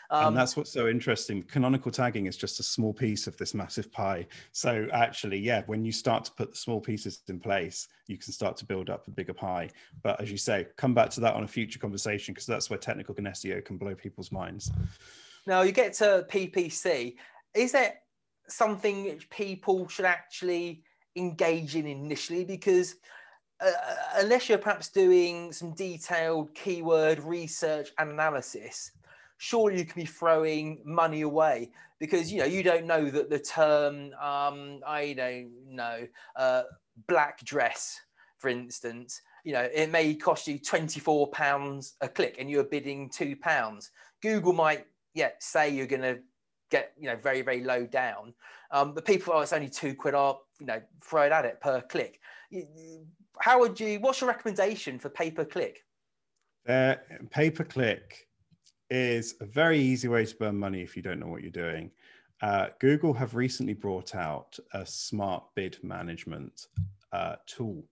[0.09, 1.43] Um, and that's what's so interesting.
[1.43, 4.27] Canonical tagging is just a small piece of this massive pie.
[4.51, 8.31] So actually, yeah, when you start to put the small pieces in place, you can
[8.31, 9.69] start to build up a bigger pie.
[10.01, 12.79] But as you say, come back to that on a future conversation because that's where
[12.79, 14.71] technical and SEO can blow people's minds.
[15.47, 17.15] Now you get to PPC.
[17.53, 17.95] Is there
[18.47, 20.83] something which people should actually
[21.15, 22.45] engage in initially?
[22.45, 22.95] Because
[23.63, 23.71] uh,
[24.17, 28.91] unless you're perhaps doing some detailed keyword research and analysis,
[29.37, 33.39] surely you can be throwing money away because you know you don't know that the
[33.39, 36.63] term um, I don't know uh,
[37.07, 37.99] black dress,
[38.39, 42.63] for instance, you know it may cost you twenty four pounds a click and you're
[42.63, 43.91] bidding two pounds.
[44.21, 46.19] Google might yeah say you're going to
[46.69, 48.33] get you know very very low down,
[48.71, 50.15] um, but people oh it's only two quid.
[50.15, 52.19] I'll you know throw it at it per click.
[53.39, 53.99] How would you?
[53.99, 55.83] What's your recommendation for pay per click?
[56.67, 56.95] Uh,
[57.29, 58.27] pay per click
[58.93, 61.89] is a very easy way to burn money if you don't know what you're doing.
[62.41, 66.67] Uh, Google have recently brought out a smart bid management
[67.11, 67.83] uh, tool.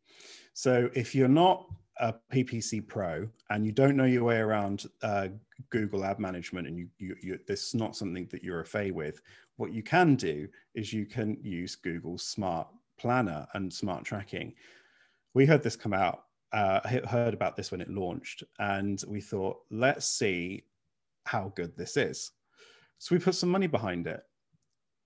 [0.53, 1.65] So if you're not
[1.99, 5.29] a PPC pro and you don't know your way around uh,
[5.71, 8.91] Google ad management and you, you, you, this is not something that you're a fay
[8.91, 9.21] with,
[9.57, 12.67] what you can do is you can use Google's smart
[12.99, 14.53] planner and smart tracking.
[15.33, 19.59] We heard this come out uh, heard about this when it launched, and we thought,
[19.69, 20.65] let's see
[21.25, 22.31] how good this is.
[22.97, 24.21] So we put some money behind it.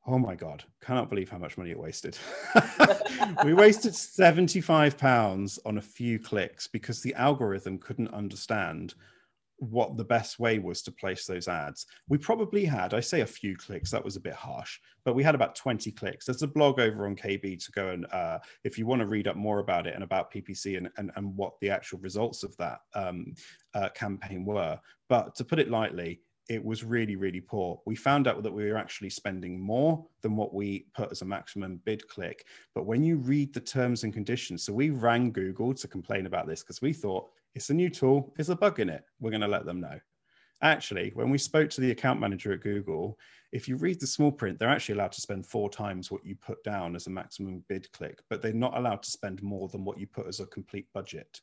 [0.07, 2.17] Oh my God, cannot believe how much money it wasted.
[3.43, 8.93] we wasted 75 pounds on a few clicks because the algorithm couldn't understand
[9.57, 11.85] what the best way was to place those ads.
[12.07, 15.23] We probably had, I say a few clicks, that was a bit harsh, but we
[15.23, 16.25] had about 20 clicks.
[16.25, 19.27] There's a blog over on KB to go and, uh, if you want to read
[19.27, 22.55] up more about it and about PPC and, and, and what the actual results of
[22.57, 23.33] that um,
[23.73, 24.79] uh, campaign were.
[25.07, 27.81] But to put it lightly, it was really, really poor.
[27.85, 31.25] We found out that we were actually spending more than what we put as a
[31.25, 32.45] maximum bid click.
[32.75, 36.45] But when you read the terms and conditions, so we rang Google to complain about
[36.47, 39.03] this because we thought it's a new tool, there's a bug in it.
[39.19, 39.99] We're going to let them know.
[40.61, 43.17] Actually, when we spoke to the account manager at Google,
[43.51, 46.35] if you read the small print, they're actually allowed to spend four times what you
[46.35, 49.83] put down as a maximum bid click, but they're not allowed to spend more than
[49.85, 51.41] what you put as a complete budget.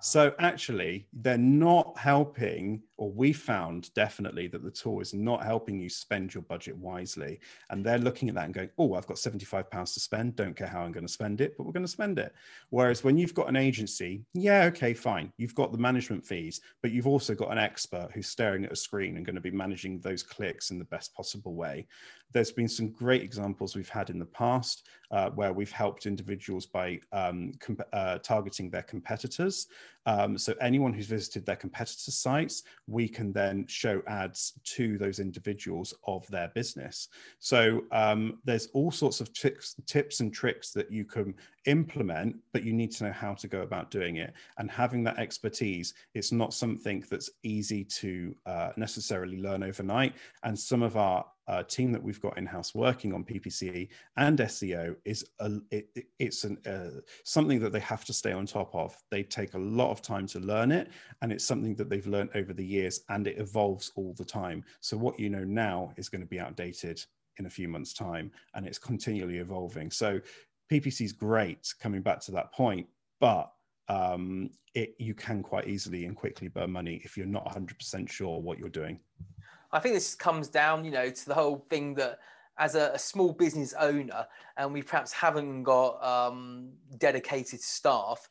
[0.00, 5.80] So actually, they're not helping or we found definitely that the tool is not helping
[5.80, 7.40] you spend your budget wisely.
[7.70, 10.36] And they're looking at that and going, oh, I've got 75 pounds to spend.
[10.36, 12.34] Don't care how I'm going to spend it, but we're going to spend it.
[12.70, 15.32] Whereas when you've got an agency, yeah, okay, fine.
[15.36, 18.76] You've got the management fees, but you've also got an expert who's staring at a
[18.76, 21.86] screen and going to be managing those clicks in the best possible way.
[22.32, 26.66] There's been some great examples we've had in the past uh, where we've helped individuals
[26.66, 27.52] by um,
[27.92, 29.68] uh, targeting their competitors.
[30.06, 35.18] Um, so anyone who's visited their competitor sites, we can then show ads to those
[35.18, 37.08] individuals of their business.
[37.38, 41.34] So um, there's all sorts of tips, tips and tricks that you can
[41.66, 44.34] implement, but you need to know how to go about doing it.
[44.58, 50.14] And having that expertise, it's not something that's easy to uh, necessarily learn overnight.
[50.42, 54.38] And some of our uh, team that we've got in house working on PPC and
[54.38, 58.74] SEO is a, it, it's an, uh, something that they have to stay on top
[58.74, 58.96] of.
[59.10, 60.90] They take a lot of time to learn it,
[61.22, 64.64] and it's something that they've learned over the years, and it evolves all the time.
[64.80, 67.04] So what you know now is going to be outdated
[67.38, 69.90] in a few months' time, and it's continually evolving.
[69.90, 70.20] So
[70.70, 71.74] PPC is great.
[71.80, 72.86] Coming back to that point,
[73.20, 73.52] but
[73.88, 78.40] um, it you can quite easily and quickly burn money if you're not 100% sure
[78.40, 78.98] what you're doing.
[79.74, 82.20] I think this comes down, you know, to the whole thing that
[82.58, 88.30] as a, a small business owner, and we perhaps haven't got um, dedicated staff,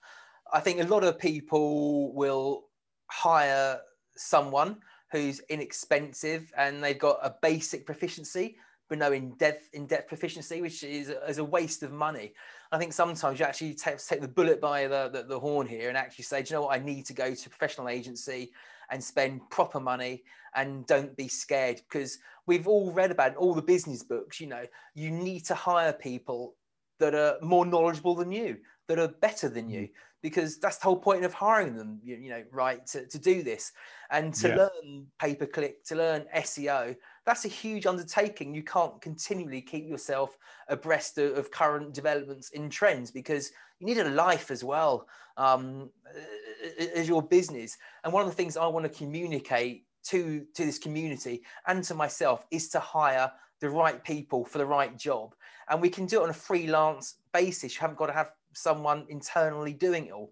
[0.53, 2.69] I think a lot of people will
[3.07, 3.81] hire
[4.15, 4.77] someone
[5.11, 8.55] who's inexpensive and they've got a basic proficiency
[8.89, 12.33] but no in-depth in-depth proficiency which is, is a waste of money.
[12.71, 15.89] I think sometimes you actually take, take the bullet by the, the, the horn here
[15.89, 16.79] and actually say do you know what?
[16.79, 18.51] I need to go to professional agency
[18.89, 20.23] and spend proper money
[20.55, 24.65] and don't be scared because we've all read about all the business books you know
[24.93, 26.55] you need to hire people
[26.99, 29.91] that are more knowledgeable than you that are better than you mm.
[30.21, 33.43] because that's the whole point of hiring them you, you know right to, to do
[33.43, 33.71] this
[34.11, 34.55] and to yeah.
[34.55, 39.87] learn pay per click to learn seo that's a huge undertaking you can't continually keep
[39.87, 45.07] yourself abreast of, of current developments in trends because you need a life as well
[45.37, 45.89] um,
[46.95, 50.79] as your business and one of the things i want to communicate to to this
[50.79, 55.35] community and to myself is to hire the right people for the right job
[55.69, 59.05] and we can do it on a freelance basis you haven't got to have someone
[59.09, 60.31] internally doing it all.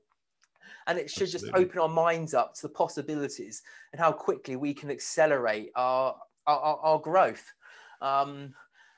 [0.88, 1.50] And it should Absolutely.
[1.50, 6.15] just open our minds up to the possibilities and how quickly we can accelerate our,
[6.48, 7.52] our, our growth.
[8.02, 8.54] Um,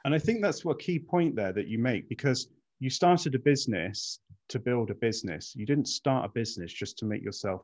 [0.06, 2.48] and I think that's a key point there that you make because
[2.84, 4.19] you started a business
[4.50, 5.54] to build a business.
[5.56, 7.62] You didn't start a business just to make yourself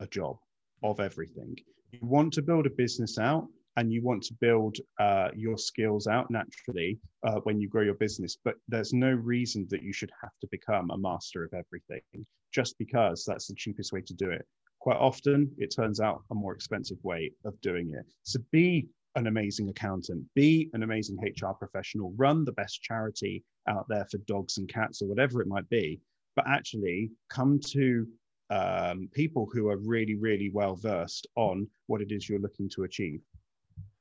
[0.00, 0.38] a job
[0.82, 1.56] of everything.
[1.92, 6.08] You want to build a business out and you want to build uh, your skills
[6.08, 8.38] out naturally uh, when you grow your business.
[8.44, 12.76] But there's no reason that you should have to become a master of everything just
[12.76, 14.44] because that's the cheapest way to do it.
[14.80, 18.04] Quite often, it turns out a more expensive way of doing it.
[18.24, 23.86] So be an amazing accountant, be an amazing HR professional, run the best charity out
[23.88, 26.00] there for dogs and cats or whatever it might be.
[26.36, 28.06] But actually, come to
[28.50, 32.84] um, people who are really, really well versed on what it is you're looking to
[32.84, 33.20] achieve.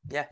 [0.10, 0.25] Yeah.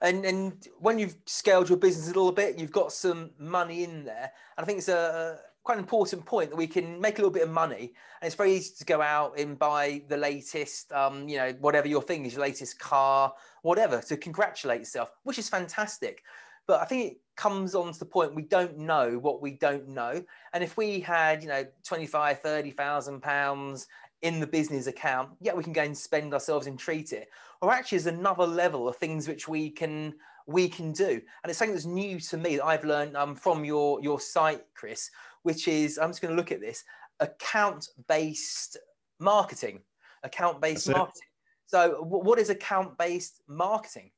[0.00, 4.04] And, and when you've scaled your business a little bit, you've got some money in
[4.04, 4.32] there.
[4.56, 7.32] And I think it's a, quite an important point that we can make a little
[7.32, 7.94] bit of money.
[8.20, 11.86] And it's very easy to go out and buy the latest, um, you know, whatever
[11.86, 16.22] your thing is, your latest car, whatever, to congratulate yourself, which is fantastic.
[16.66, 19.88] But I think it comes on to the point we don't know what we don't
[19.88, 20.22] know.
[20.52, 23.86] And if we had, you know, 25, 30,000 pounds
[24.22, 27.28] in the business account, yeah, we can go and spend ourselves and treat it.
[27.60, 30.14] Or actually, there's another level of things which we can
[30.48, 31.08] we can do,
[31.42, 34.64] and it's something that's new to me that I've learned um, from your your site,
[34.74, 35.10] Chris,
[35.42, 36.84] which is I'm just going to look at this
[37.20, 38.78] account based
[39.18, 39.80] marketing.
[40.24, 41.28] Account based marketing.
[41.66, 44.10] So, what is account based marketing?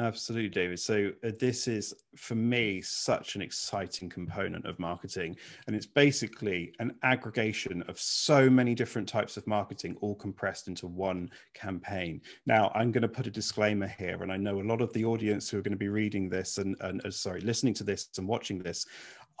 [0.00, 0.78] Absolutely, David.
[0.78, 5.36] So uh, this is, for me, such an exciting component of marketing.
[5.66, 10.86] And it's basically an aggregation of so many different types of marketing, all compressed into
[10.86, 12.20] one campaign.
[12.46, 14.22] Now, I'm going to put a disclaimer here.
[14.22, 16.58] And I know a lot of the audience who are going to be reading this
[16.58, 18.86] and, and uh, sorry, listening to this and watching this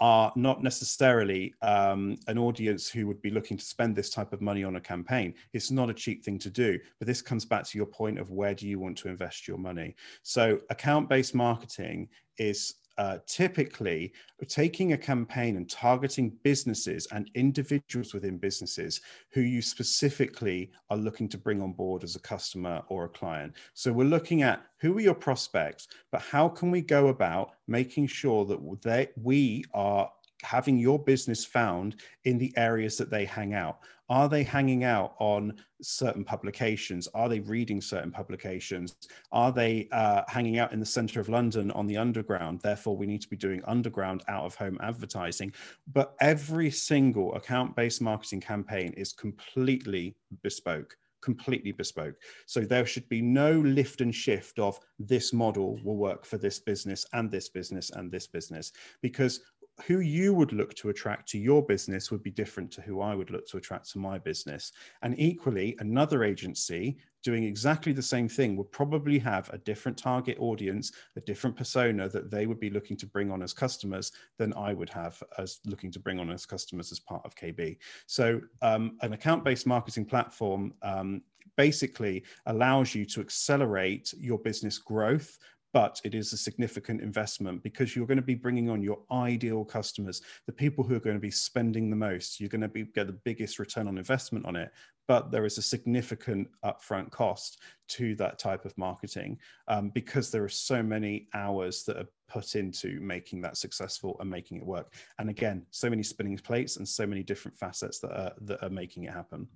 [0.00, 4.40] are not necessarily um, an audience who would be looking to spend this type of
[4.40, 5.34] money on a campaign.
[5.52, 8.30] It's not a cheap thing to do, but this comes back to your point of
[8.30, 9.96] where do you want to invest your money.
[10.22, 12.08] So account based marketing
[12.38, 14.12] is uh, typically
[14.48, 21.28] taking a campaign and targeting businesses and individuals within businesses who you specifically are looking
[21.28, 23.54] to bring on board as a customer or a client.
[23.74, 28.08] So we're looking at who are your prospects, but how can we go about making
[28.08, 30.10] sure that they, we are
[30.42, 33.78] having your business found in the areas that they hang out.
[34.10, 37.08] Are they hanging out on certain publications?
[37.08, 38.96] Are they reading certain publications?
[39.32, 42.60] Are they uh, hanging out in the center of London on the underground?
[42.62, 45.52] Therefore, we need to be doing underground out of home advertising.
[45.92, 52.14] But every single account based marketing campaign is completely bespoke completely bespoke.
[52.46, 56.60] So there should be no lift and shift of this model will work for this
[56.60, 58.72] business and this business and this business
[59.02, 59.40] because
[59.86, 63.14] who you would look to attract to your business would be different to who I
[63.14, 64.72] would look to attract to my business.
[65.02, 70.36] And equally, another agency doing exactly the same thing would probably have a different target
[70.40, 74.52] audience, a different persona that they would be looking to bring on as customers than
[74.54, 77.76] I would have as looking to bring on as customers as part of KB.
[78.06, 81.22] So, um, an account based marketing platform um,
[81.56, 85.38] basically allows you to accelerate your business growth
[85.72, 89.64] but it is a significant investment because you're going to be bringing on your ideal
[89.64, 92.40] customers, the people who are going to be spending the most.
[92.40, 94.72] You're going to be, get the biggest return on investment on it,
[95.06, 100.44] but there is a significant upfront cost to that type of marketing um, because there
[100.44, 104.94] are so many hours that are put into making that successful and making it work.
[105.18, 108.70] And again, so many spinning plates and so many different facets that are, that are
[108.70, 109.48] making it happen.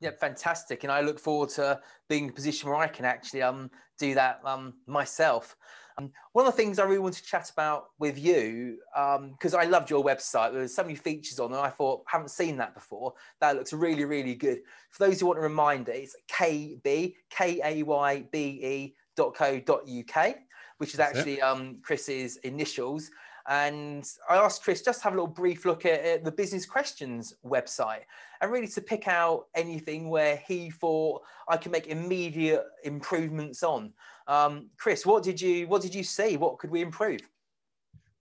[0.00, 0.82] Yeah, fantastic.
[0.82, 4.14] And I look forward to being in a position where I can actually um, do
[4.14, 5.56] that um, myself.
[5.96, 9.60] Um, one of the things I really want to chat about with you, because um,
[9.60, 12.74] I loved your website, there's so many features on, and I thought, haven't seen that
[12.74, 13.14] before.
[13.40, 14.58] That looks really, really good.
[14.90, 19.60] For those who want a reminder, it's KB, K A Y B E dot co
[19.60, 20.36] dot UK,
[20.78, 23.10] which is actually um, Chris's initials.
[23.48, 27.34] And I asked Chris just have a little brief look at, at, the business questions
[27.44, 28.04] website
[28.40, 33.92] and really to pick out anything where he thought I could make immediate improvements on.
[34.28, 36.38] Um, Chris, what did you what did you see?
[36.38, 37.20] What could we improve?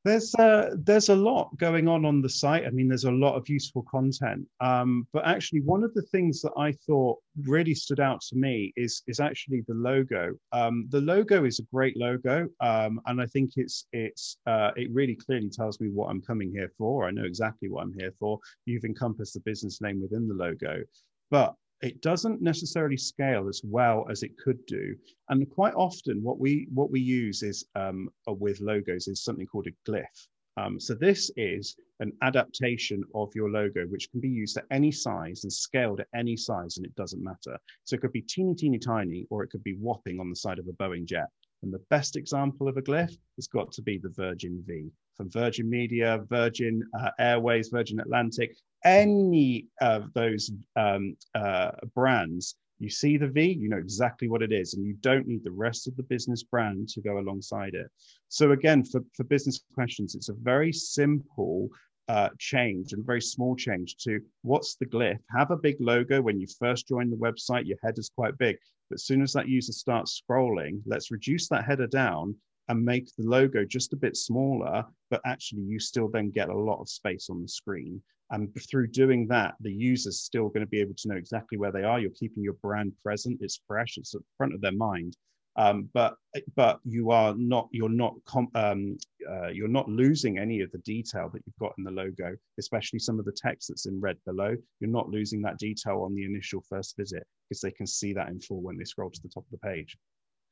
[0.06, 2.66] There's uh, there's a lot going on on the site.
[2.66, 4.46] I mean, there's a lot of useful content.
[4.60, 8.74] Um, but actually, one of the things that I thought really stood out to me
[8.76, 10.34] is is actually the logo.
[10.52, 14.92] Um, the logo is a great logo, um, and I think it's it's uh, it
[14.92, 17.08] really clearly tells me what I'm coming here for.
[17.08, 18.40] I know exactly what I'm here for.
[18.66, 20.84] You've encompassed the business name within the logo,
[21.32, 24.96] but it doesn't necessarily scale as well as it could do.
[25.30, 29.68] And quite often, what we what we use is um, with logos is something called
[29.68, 30.28] a glyph.
[30.56, 34.92] Um, so this is an adaptation of your logo, which can be used at any
[34.92, 37.58] size and scaled at any size, and it doesn't matter.
[37.86, 40.60] So it could be teeny, teeny, tiny, or it could be whopping on the side
[40.60, 41.30] of a Boeing jet.
[41.64, 45.30] And the best example of a glyph has got to be the Virgin V from
[45.32, 53.18] Virgin Media, Virgin uh, Airways, Virgin Atlantic, any of those um, uh, brands, you see
[53.18, 55.96] the V, you know exactly what it is, and you don't need the rest of
[55.96, 57.88] the business brand to go alongside it.
[58.30, 61.70] So again, for, for business questions, it's a very simple
[62.10, 65.20] uh, change and very small change to what's the glyph.
[65.36, 68.58] Have a big logo when you first join the website, your header's quite big.
[68.90, 72.36] But as soon as that user starts scrolling, let's reduce that header down
[72.70, 76.58] and make the logo just a bit smaller, but actually you still then get a
[76.58, 78.02] lot of space on the screen.
[78.34, 81.72] And through doing that, the user's still going to be able to know exactly where
[81.72, 82.00] they are.
[82.00, 83.38] You're keeping your brand present.
[83.42, 83.98] It's fresh.
[83.98, 85.16] It's at the front of their mind.
[85.56, 86.16] Um, but
[86.56, 88.16] but you are not you're not
[88.56, 88.98] um,
[89.30, 92.98] uh, you're not losing any of the detail that you've got in the logo, especially
[92.98, 94.56] some of the text that's in red below.
[94.80, 98.30] You're not losing that detail on the initial first visit because they can see that
[98.30, 99.96] in full when they scroll to the top of the page.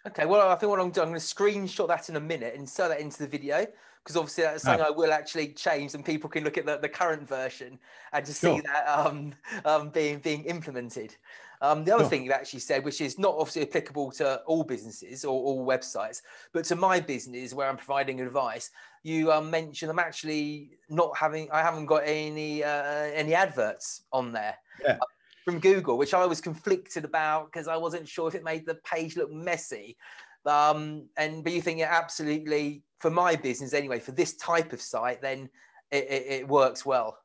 [0.08, 2.54] Okay, well, I think what I'm doing, I'm going to screenshot that in a minute
[2.54, 3.68] and insert that into the video
[4.04, 6.90] because obviously that's something I will actually change and people can look at the, the
[6.90, 7.78] current version
[8.14, 8.56] and to sure.
[8.56, 9.34] see that um,
[9.64, 11.16] um, being being implemented.
[11.62, 12.10] Um, the other sure.
[12.10, 16.24] thing you actually said, which is not obviously applicable to all businesses or all websites,
[16.52, 18.72] but to my business where I'm providing advice,
[19.04, 24.32] you um, mentioned I'm actually not having, I haven't got any uh, any adverts on
[24.32, 24.56] there.
[24.84, 24.98] Yeah
[25.46, 28.76] from Google, which I was conflicted about because I wasn't sure if it made the
[28.86, 29.98] page look messy.
[30.46, 34.82] Um, and but you think it absolutely for my business anyway, for this type of
[34.82, 35.50] site, then
[35.92, 37.18] it, it, it works well.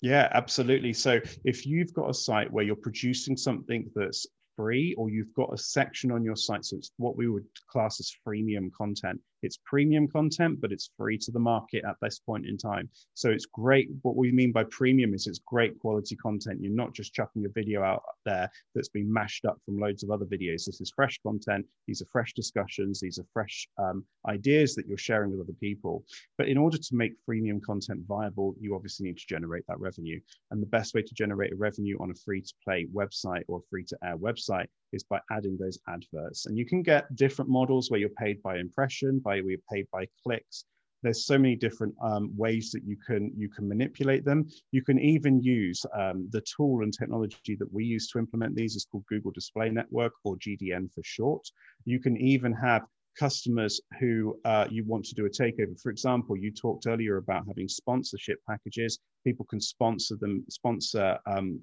[0.00, 0.94] Yeah, absolutely.
[0.94, 5.52] So if you've got a site where you're producing something that's free or you've got
[5.52, 9.58] a section on your site, so it's what we would class as freemium content, it's
[9.64, 12.88] premium content, but it's free to the market at this point in time.
[13.14, 13.88] So it's great.
[14.02, 16.60] What we mean by premium is it's great quality content.
[16.60, 20.10] You're not just chucking a video out there that's been mashed up from loads of
[20.10, 20.64] other videos.
[20.64, 21.66] This is fresh content.
[21.86, 23.00] These are fresh discussions.
[23.00, 26.04] These are fresh um, ideas that you're sharing with other people.
[26.38, 30.20] But in order to make freemium content viable, you obviously need to generate that revenue.
[30.50, 33.62] And the best way to generate a revenue on a free to play website or
[33.70, 36.46] free to air website is by adding those adverts.
[36.46, 40.06] And you can get different models where you're paid by impression, by we're paid by
[40.22, 40.64] clicks.
[41.02, 44.98] there's so many different um, ways that you can you can manipulate them you can
[44.98, 49.04] even use um, the tool and technology that we use to implement these is called
[49.08, 51.44] google display network or gdn for short
[51.84, 52.82] you can even have
[53.18, 55.78] customers who uh, you want to do a takeover.
[55.80, 58.98] For example, you talked earlier about having sponsorship packages.
[59.24, 61.60] People can sponsor them, sponsor um,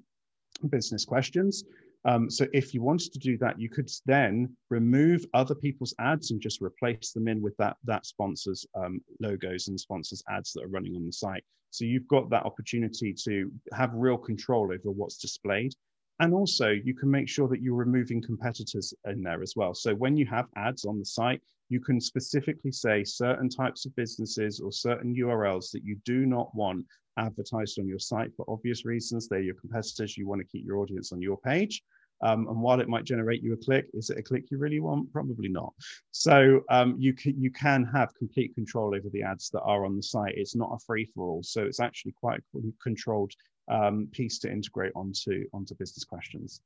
[0.68, 1.64] business questions.
[2.08, 6.30] Um, so if you wanted to do that, you could then remove other people's ads
[6.30, 10.64] and just replace them in with that that sponsors um, logos and sponsors ads that
[10.64, 11.44] are running on the site.
[11.70, 15.74] So you've got that opportunity to have real control over what's displayed.
[16.20, 19.74] And also, you can make sure that you're removing competitors in there as well.
[19.74, 23.94] So when you have ads on the site, you can specifically say certain types of
[23.96, 26.86] businesses or certain URLs that you do not want
[27.18, 29.28] advertised on your site for obvious reasons.
[29.28, 30.16] They're your competitors.
[30.16, 31.82] You want to keep your audience on your page.
[32.20, 34.80] Um, and while it might generate you a click, is it a click you really
[34.80, 35.12] want?
[35.12, 35.72] Probably not.
[36.10, 39.96] So um, you can you can have complete control over the ads that are on
[39.96, 40.34] the site.
[40.36, 43.32] It's not a free for all, so it's actually quite a controlled
[43.70, 46.60] um, piece to integrate onto onto business questions.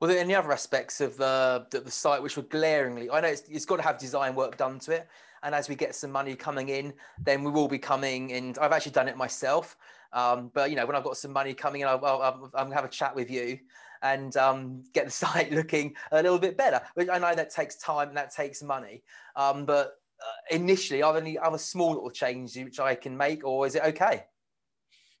[0.00, 3.08] Well, there any other aspects of the, the, the site which were glaringly?
[3.10, 5.08] I know it's, it's got to have design work done to it,
[5.44, 8.32] and as we get some money coming in, then we will be coming.
[8.32, 9.76] And I've actually done it myself.
[10.12, 12.74] Um, but you know, when I've got some money coming in, I'll, I'll, I'm gonna
[12.74, 13.58] have a chat with you
[14.02, 16.80] and um, get the site looking a little bit better.
[16.94, 19.02] Which I know that takes time and that takes money.
[19.36, 23.44] Um, but uh, initially, are there any other small little changes which I can make,
[23.44, 24.24] or is it okay?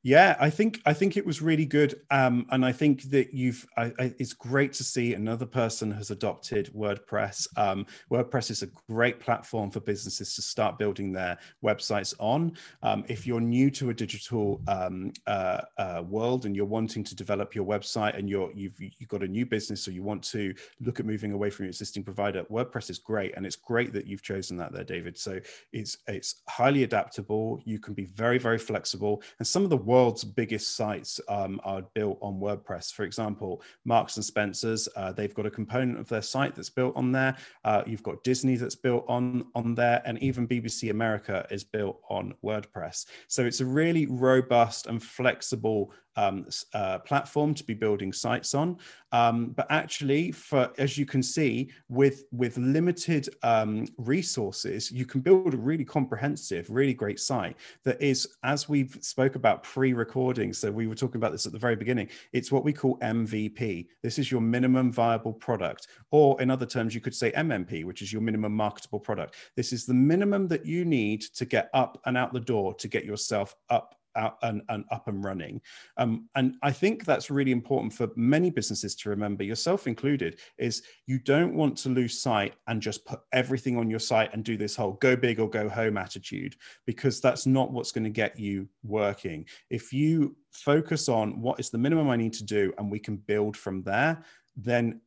[0.06, 3.66] Yeah, I think I think it was really good, um, and I think that you've.
[3.78, 7.48] I, I, it's great to see another person has adopted WordPress.
[7.56, 12.52] Um, WordPress is a great platform for businesses to start building their websites on.
[12.82, 17.16] Um, if you're new to a digital um, uh, uh, world and you're wanting to
[17.16, 20.52] develop your website, and you're you've you've got a new business or you want to
[20.82, 24.06] look at moving away from your existing provider, WordPress is great, and it's great that
[24.06, 25.16] you've chosen that there, David.
[25.16, 25.40] So
[25.72, 27.58] it's it's highly adaptable.
[27.64, 31.82] You can be very very flexible, and some of the world's biggest sites um, are
[31.94, 32.92] built on WordPress.
[32.92, 36.96] For example, Marks and Spencers, uh, they've got a component of their site that's built
[36.96, 37.36] on there.
[37.64, 42.00] Uh, you've got Disney that's built on on there, and even BBC America is built
[42.10, 43.06] on WordPress.
[43.28, 48.78] So it's a really robust and flexible um, uh, platform to be building sites on.
[49.12, 55.20] Um, but actually, for as you can see, with with limited um, resources, you can
[55.20, 60.52] build a really comprehensive, really great site that is, as we've spoke about pre-recording.
[60.52, 62.08] So we were talking about this at the very beginning.
[62.32, 63.86] It's what we call MVP.
[64.02, 68.02] This is your minimum viable product, or in other terms, you could say MMP, which
[68.02, 69.36] is your minimum marketable product.
[69.56, 72.88] This is the minimum that you need to get up and out the door to
[72.88, 75.60] get yourself up out and, and up and running.
[75.96, 80.82] Um, and I think that's really important for many businesses to remember, yourself included, is
[81.06, 84.56] you don't want to lose sight and just put everything on your site and do
[84.56, 86.56] this whole go big or go home attitude,
[86.86, 89.44] because that's not what's going to get you working.
[89.70, 93.16] If you focus on what is the minimum I need to do and we can
[93.16, 94.22] build from there,
[94.56, 95.00] then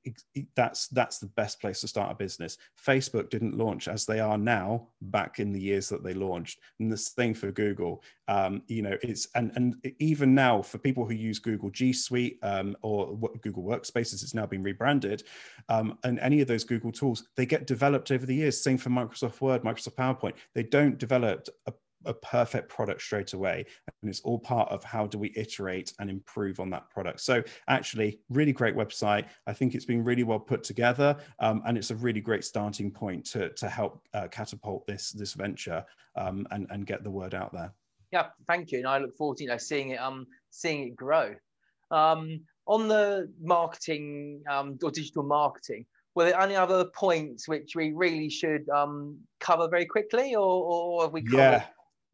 [0.56, 2.58] that's that's the best place to start a business.
[2.86, 6.92] Facebook didn't launch as they are now back in the years that they launched, and
[6.92, 8.04] the same for Google.
[8.28, 12.40] Um, you know, it's and and even now for people who use Google G Suite
[12.44, 15.24] um, or Google Workspaces, it's now been rebranded,
[15.70, 18.62] um, and any of those Google tools they get developed over the years.
[18.62, 20.34] Same for Microsoft Word, Microsoft PowerPoint.
[20.54, 21.74] They don't develop a
[22.08, 23.66] a perfect product straight away
[24.02, 27.22] and it's all part of how do we iterate and improve on that product.
[27.22, 29.26] So actually really great website.
[29.46, 32.92] I think it's been really well put together um, and it's a really great starting
[32.92, 35.84] point to, to help uh, catapult this this venture
[36.16, 37.74] um, and, and get the word out there.
[38.12, 40.96] Yeah thank you and i look forward to you know seeing it um seeing it
[40.96, 41.36] grow.
[41.92, 45.86] Um on the marketing um, or digital marketing
[46.16, 51.04] were there any other points which we really should um, cover very quickly or, or
[51.04, 51.64] have we covered yeah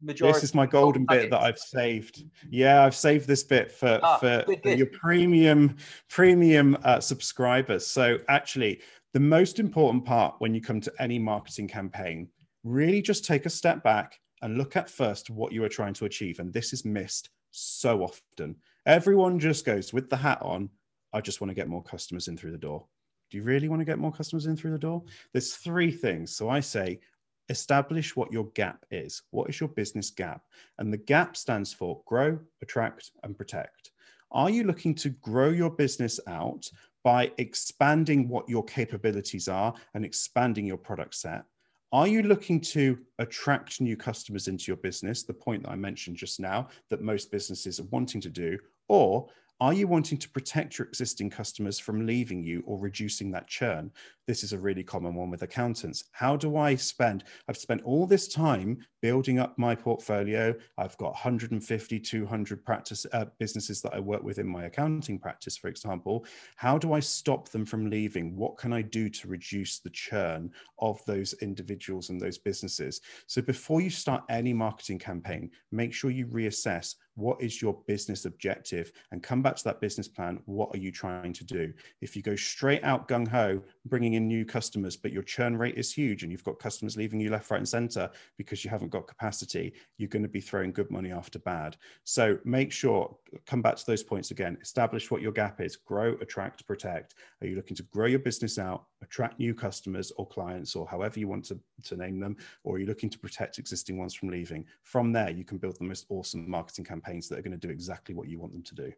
[0.04, 0.36] majority.
[0.36, 2.24] This is my golden bit that I've saved.
[2.50, 4.78] Yeah, I've saved this bit for ah, for, good, good.
[4.78, 5.76] your premium
[6.08, 7.86] premium uh, subscribers.
[7.86, 8.80] So actually,
[9.12, 12.28] the most important part when you come to any marketing campaign,
[12.64, 16.04] really just take a step back and look at first what you are trying to
[16.04, 16.38] achieve.
[16.38, 18.56] And this is missed so often.
[18.86, 20.68] Everyone just goes with the hat on.
[21.12, 22.86] I just want to get more customers in through the door.
[23.30, 25.02] Do you really want to get more customers in through the door?
[25.32, 26.36] There's three things.
[26.36, 27.00] So I say
[27.48, 29.22] establish what your gap is.
[29.30, 30.42] What is your business gap?
[30.78, 33.90] And the gap stands for grow, attract, and protect.
[34.30, 36.68] Are you looking to grow your business out
[37.04, 41.44] by expanding what your capabilities are and expanding your product set?
[41.92, 45.22] Are you looking to attract new customers into your business?
[45.22, 48.58] The point that I mentioned just now that most businesses are wanting to do.
[48.88, 49.28] Or
[49.60, 53.92] are you wanting to protect your existing customers from leaving you or reducing that churn?
[54.26, 56.04] This is a really common one with accountants.
[56.10, 57.22] How do I spend?
[57.48, 60.54] I've spent all this time building up my portfolio.
[60.76, 65.56] I've got 150, 200 practice uh, businesses that I work with in my accounting practice,
[65.56, 66.26] for example.
[66.56, 68.36] How do I stop them from leaving?
[68.36, 73.00] What can I do to reduce the churn of those individuals and those businesses?
[73.28, 78.24] So before you start any marketing campaign, make sure you reassess what is your business
[78.24, 80.40] objective and come back to that business plan.
[80.46, 81.72] What are you trying to do?
[82.00, 85.76] If you go straight out gung ho, bringing in new customers, but your churn rate
[85.76, 88.90] is huge and you've got customers leaving you left, right, and center because you haven't
[88.90, 91.76] got capacity, you're going to be throwing good money after bad.
[92.04, 96.14] So make sure, come back to those points again, establish what your gap is, grow,
[96.20, 97.14] attract, protect.
[97.40, 101.20] Are you looking to grow your business out, attract new customers or clients, or however
[101.20, 104.30] you want to, to name them, or are you looking to protect existing ones from
[104.30, 104.64] leaving?
[104.82, 107.72] From there, you can build the most awesome marketing campaigns that are going to do
[107.72, 108.92] exactly what you want them to do.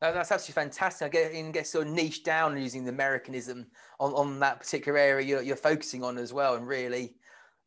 [0.00, 1.06] That's absolutely fantastic.
[1.06, 3.66] I get and get sort of niche down using the Americanism
[3.98, 7.16] on, on that particular area you're, you're focusing on as well, and really,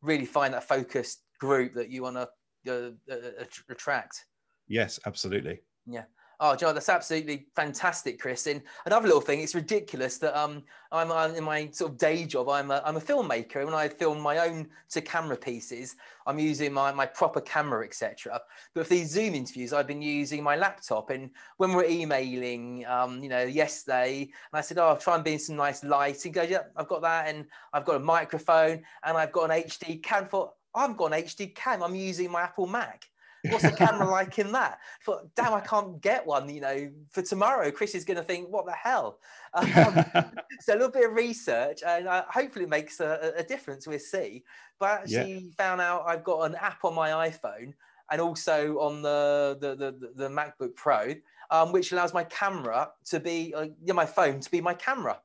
[0.00, 2.28] really find that focused group that you want to
[2.72, 4.26] uh, uh, attract.
[4.68, 5.60] Yes, absolutely.
[5.86, 6.04] Yeah.
[6.42, 8.46] Oh, John, that's absolutely fantastic, Chris.
[8.46, 12.24] And another little thing, it's ridiculous that um, I'm, I'm in my sort of day
[12.24, 12.48] job.
[12.48, 16.38] I'm a, I'm a filmmaker, and when I film my own to camera pieces, I'm
[16.38, 18.40] using my, my proper camera, etc.
[18.74, 21.10] But for these Zoom interviews, I've been using my laptop.
[21.10, 21.28] And
[21.58, 25.34] when we're emailing, um, you know, yesterday, and I said, "Oh, I'll try and be
[25.34, 28.80] in some nice light." He goes, "Yeah, I've got that, and I've got a microphone,
[29.04, 31.82] and I've got an HD cam." For I've got an HD cam.
[31.82, 33.09] I'm using my Apple Mac.
[33.48, 34.78] What's the camera like in that?
[35.00, 36.48] I thought, damn, I can't get one.
[36.48, 39.18] You know, for tomorrow, Chris is going to think, what the hell?
[39.54, 39.64] Um,
[40.60, 43.86] so a little bit of research, and uh, hopefully it makes a, a, difference.
[43.86, 44.44] We'll see.
[44.78, 45.50] But I actually yeah.
[45.56, 47.74] found out I've got an app on my iPhone
[48.10, 51.14] and also on the the the, the MacBook Pro,
[51.50, 55.18] um, which allows my camera to be, uh, yeah, my phone to be my camera.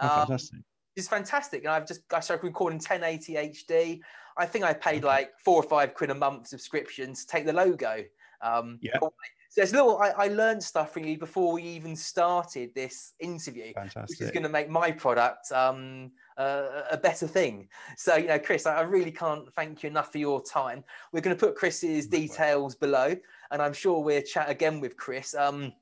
[0.00, 0.60] Oh, um, fantastic.
[0.96, 4.00] It's fantastic, and I've just I started recording 1080 HD.
[4.36, 7.52] I think I paid like four or five quid a month subscription to take the
[7.52, 8.04] logo.
[8.42, 8.98] Um, yeah.
[9.00, 9.98] So there's little.
[9.98, 14.08] I, I, learned stuff from you before we even started this interview, Fantastic.
[14.08, 17.68] which is going to make my product um, uh, a better thing.
[17.96, 20.82] So you know, Chris, I, I, really can't thank you enough for your time.
[21.12, 23.14] We're going to put Chris's details below,
[23.52, 25.36] and I'm sure we'll chat again with Chris.
[25.36, 25.72] Um,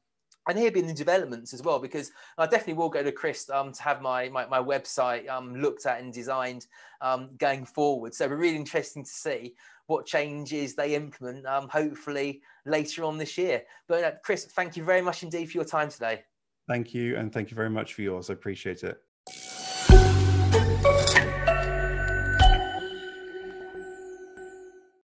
[0.48, 3.72] and here being the developments as well, because I definitely will go to Chris um,
[3.72, 6.66] to have my, my, my website um, looked at and designed
[7.00, 8.14] um, going forward.
[8.14, 9.54] So it'll be really interesting to see
[9.86, 13.62] what changes they implement, um, hopefully later on this year.
[13.88, 16.22] But uh, Chris, thank you very much indeed for your time today.
[16.68, 17.16] Thank you.
[17.16, 18.30] And thank you very much for yours.
[18.30, 19.00] I appreciate it.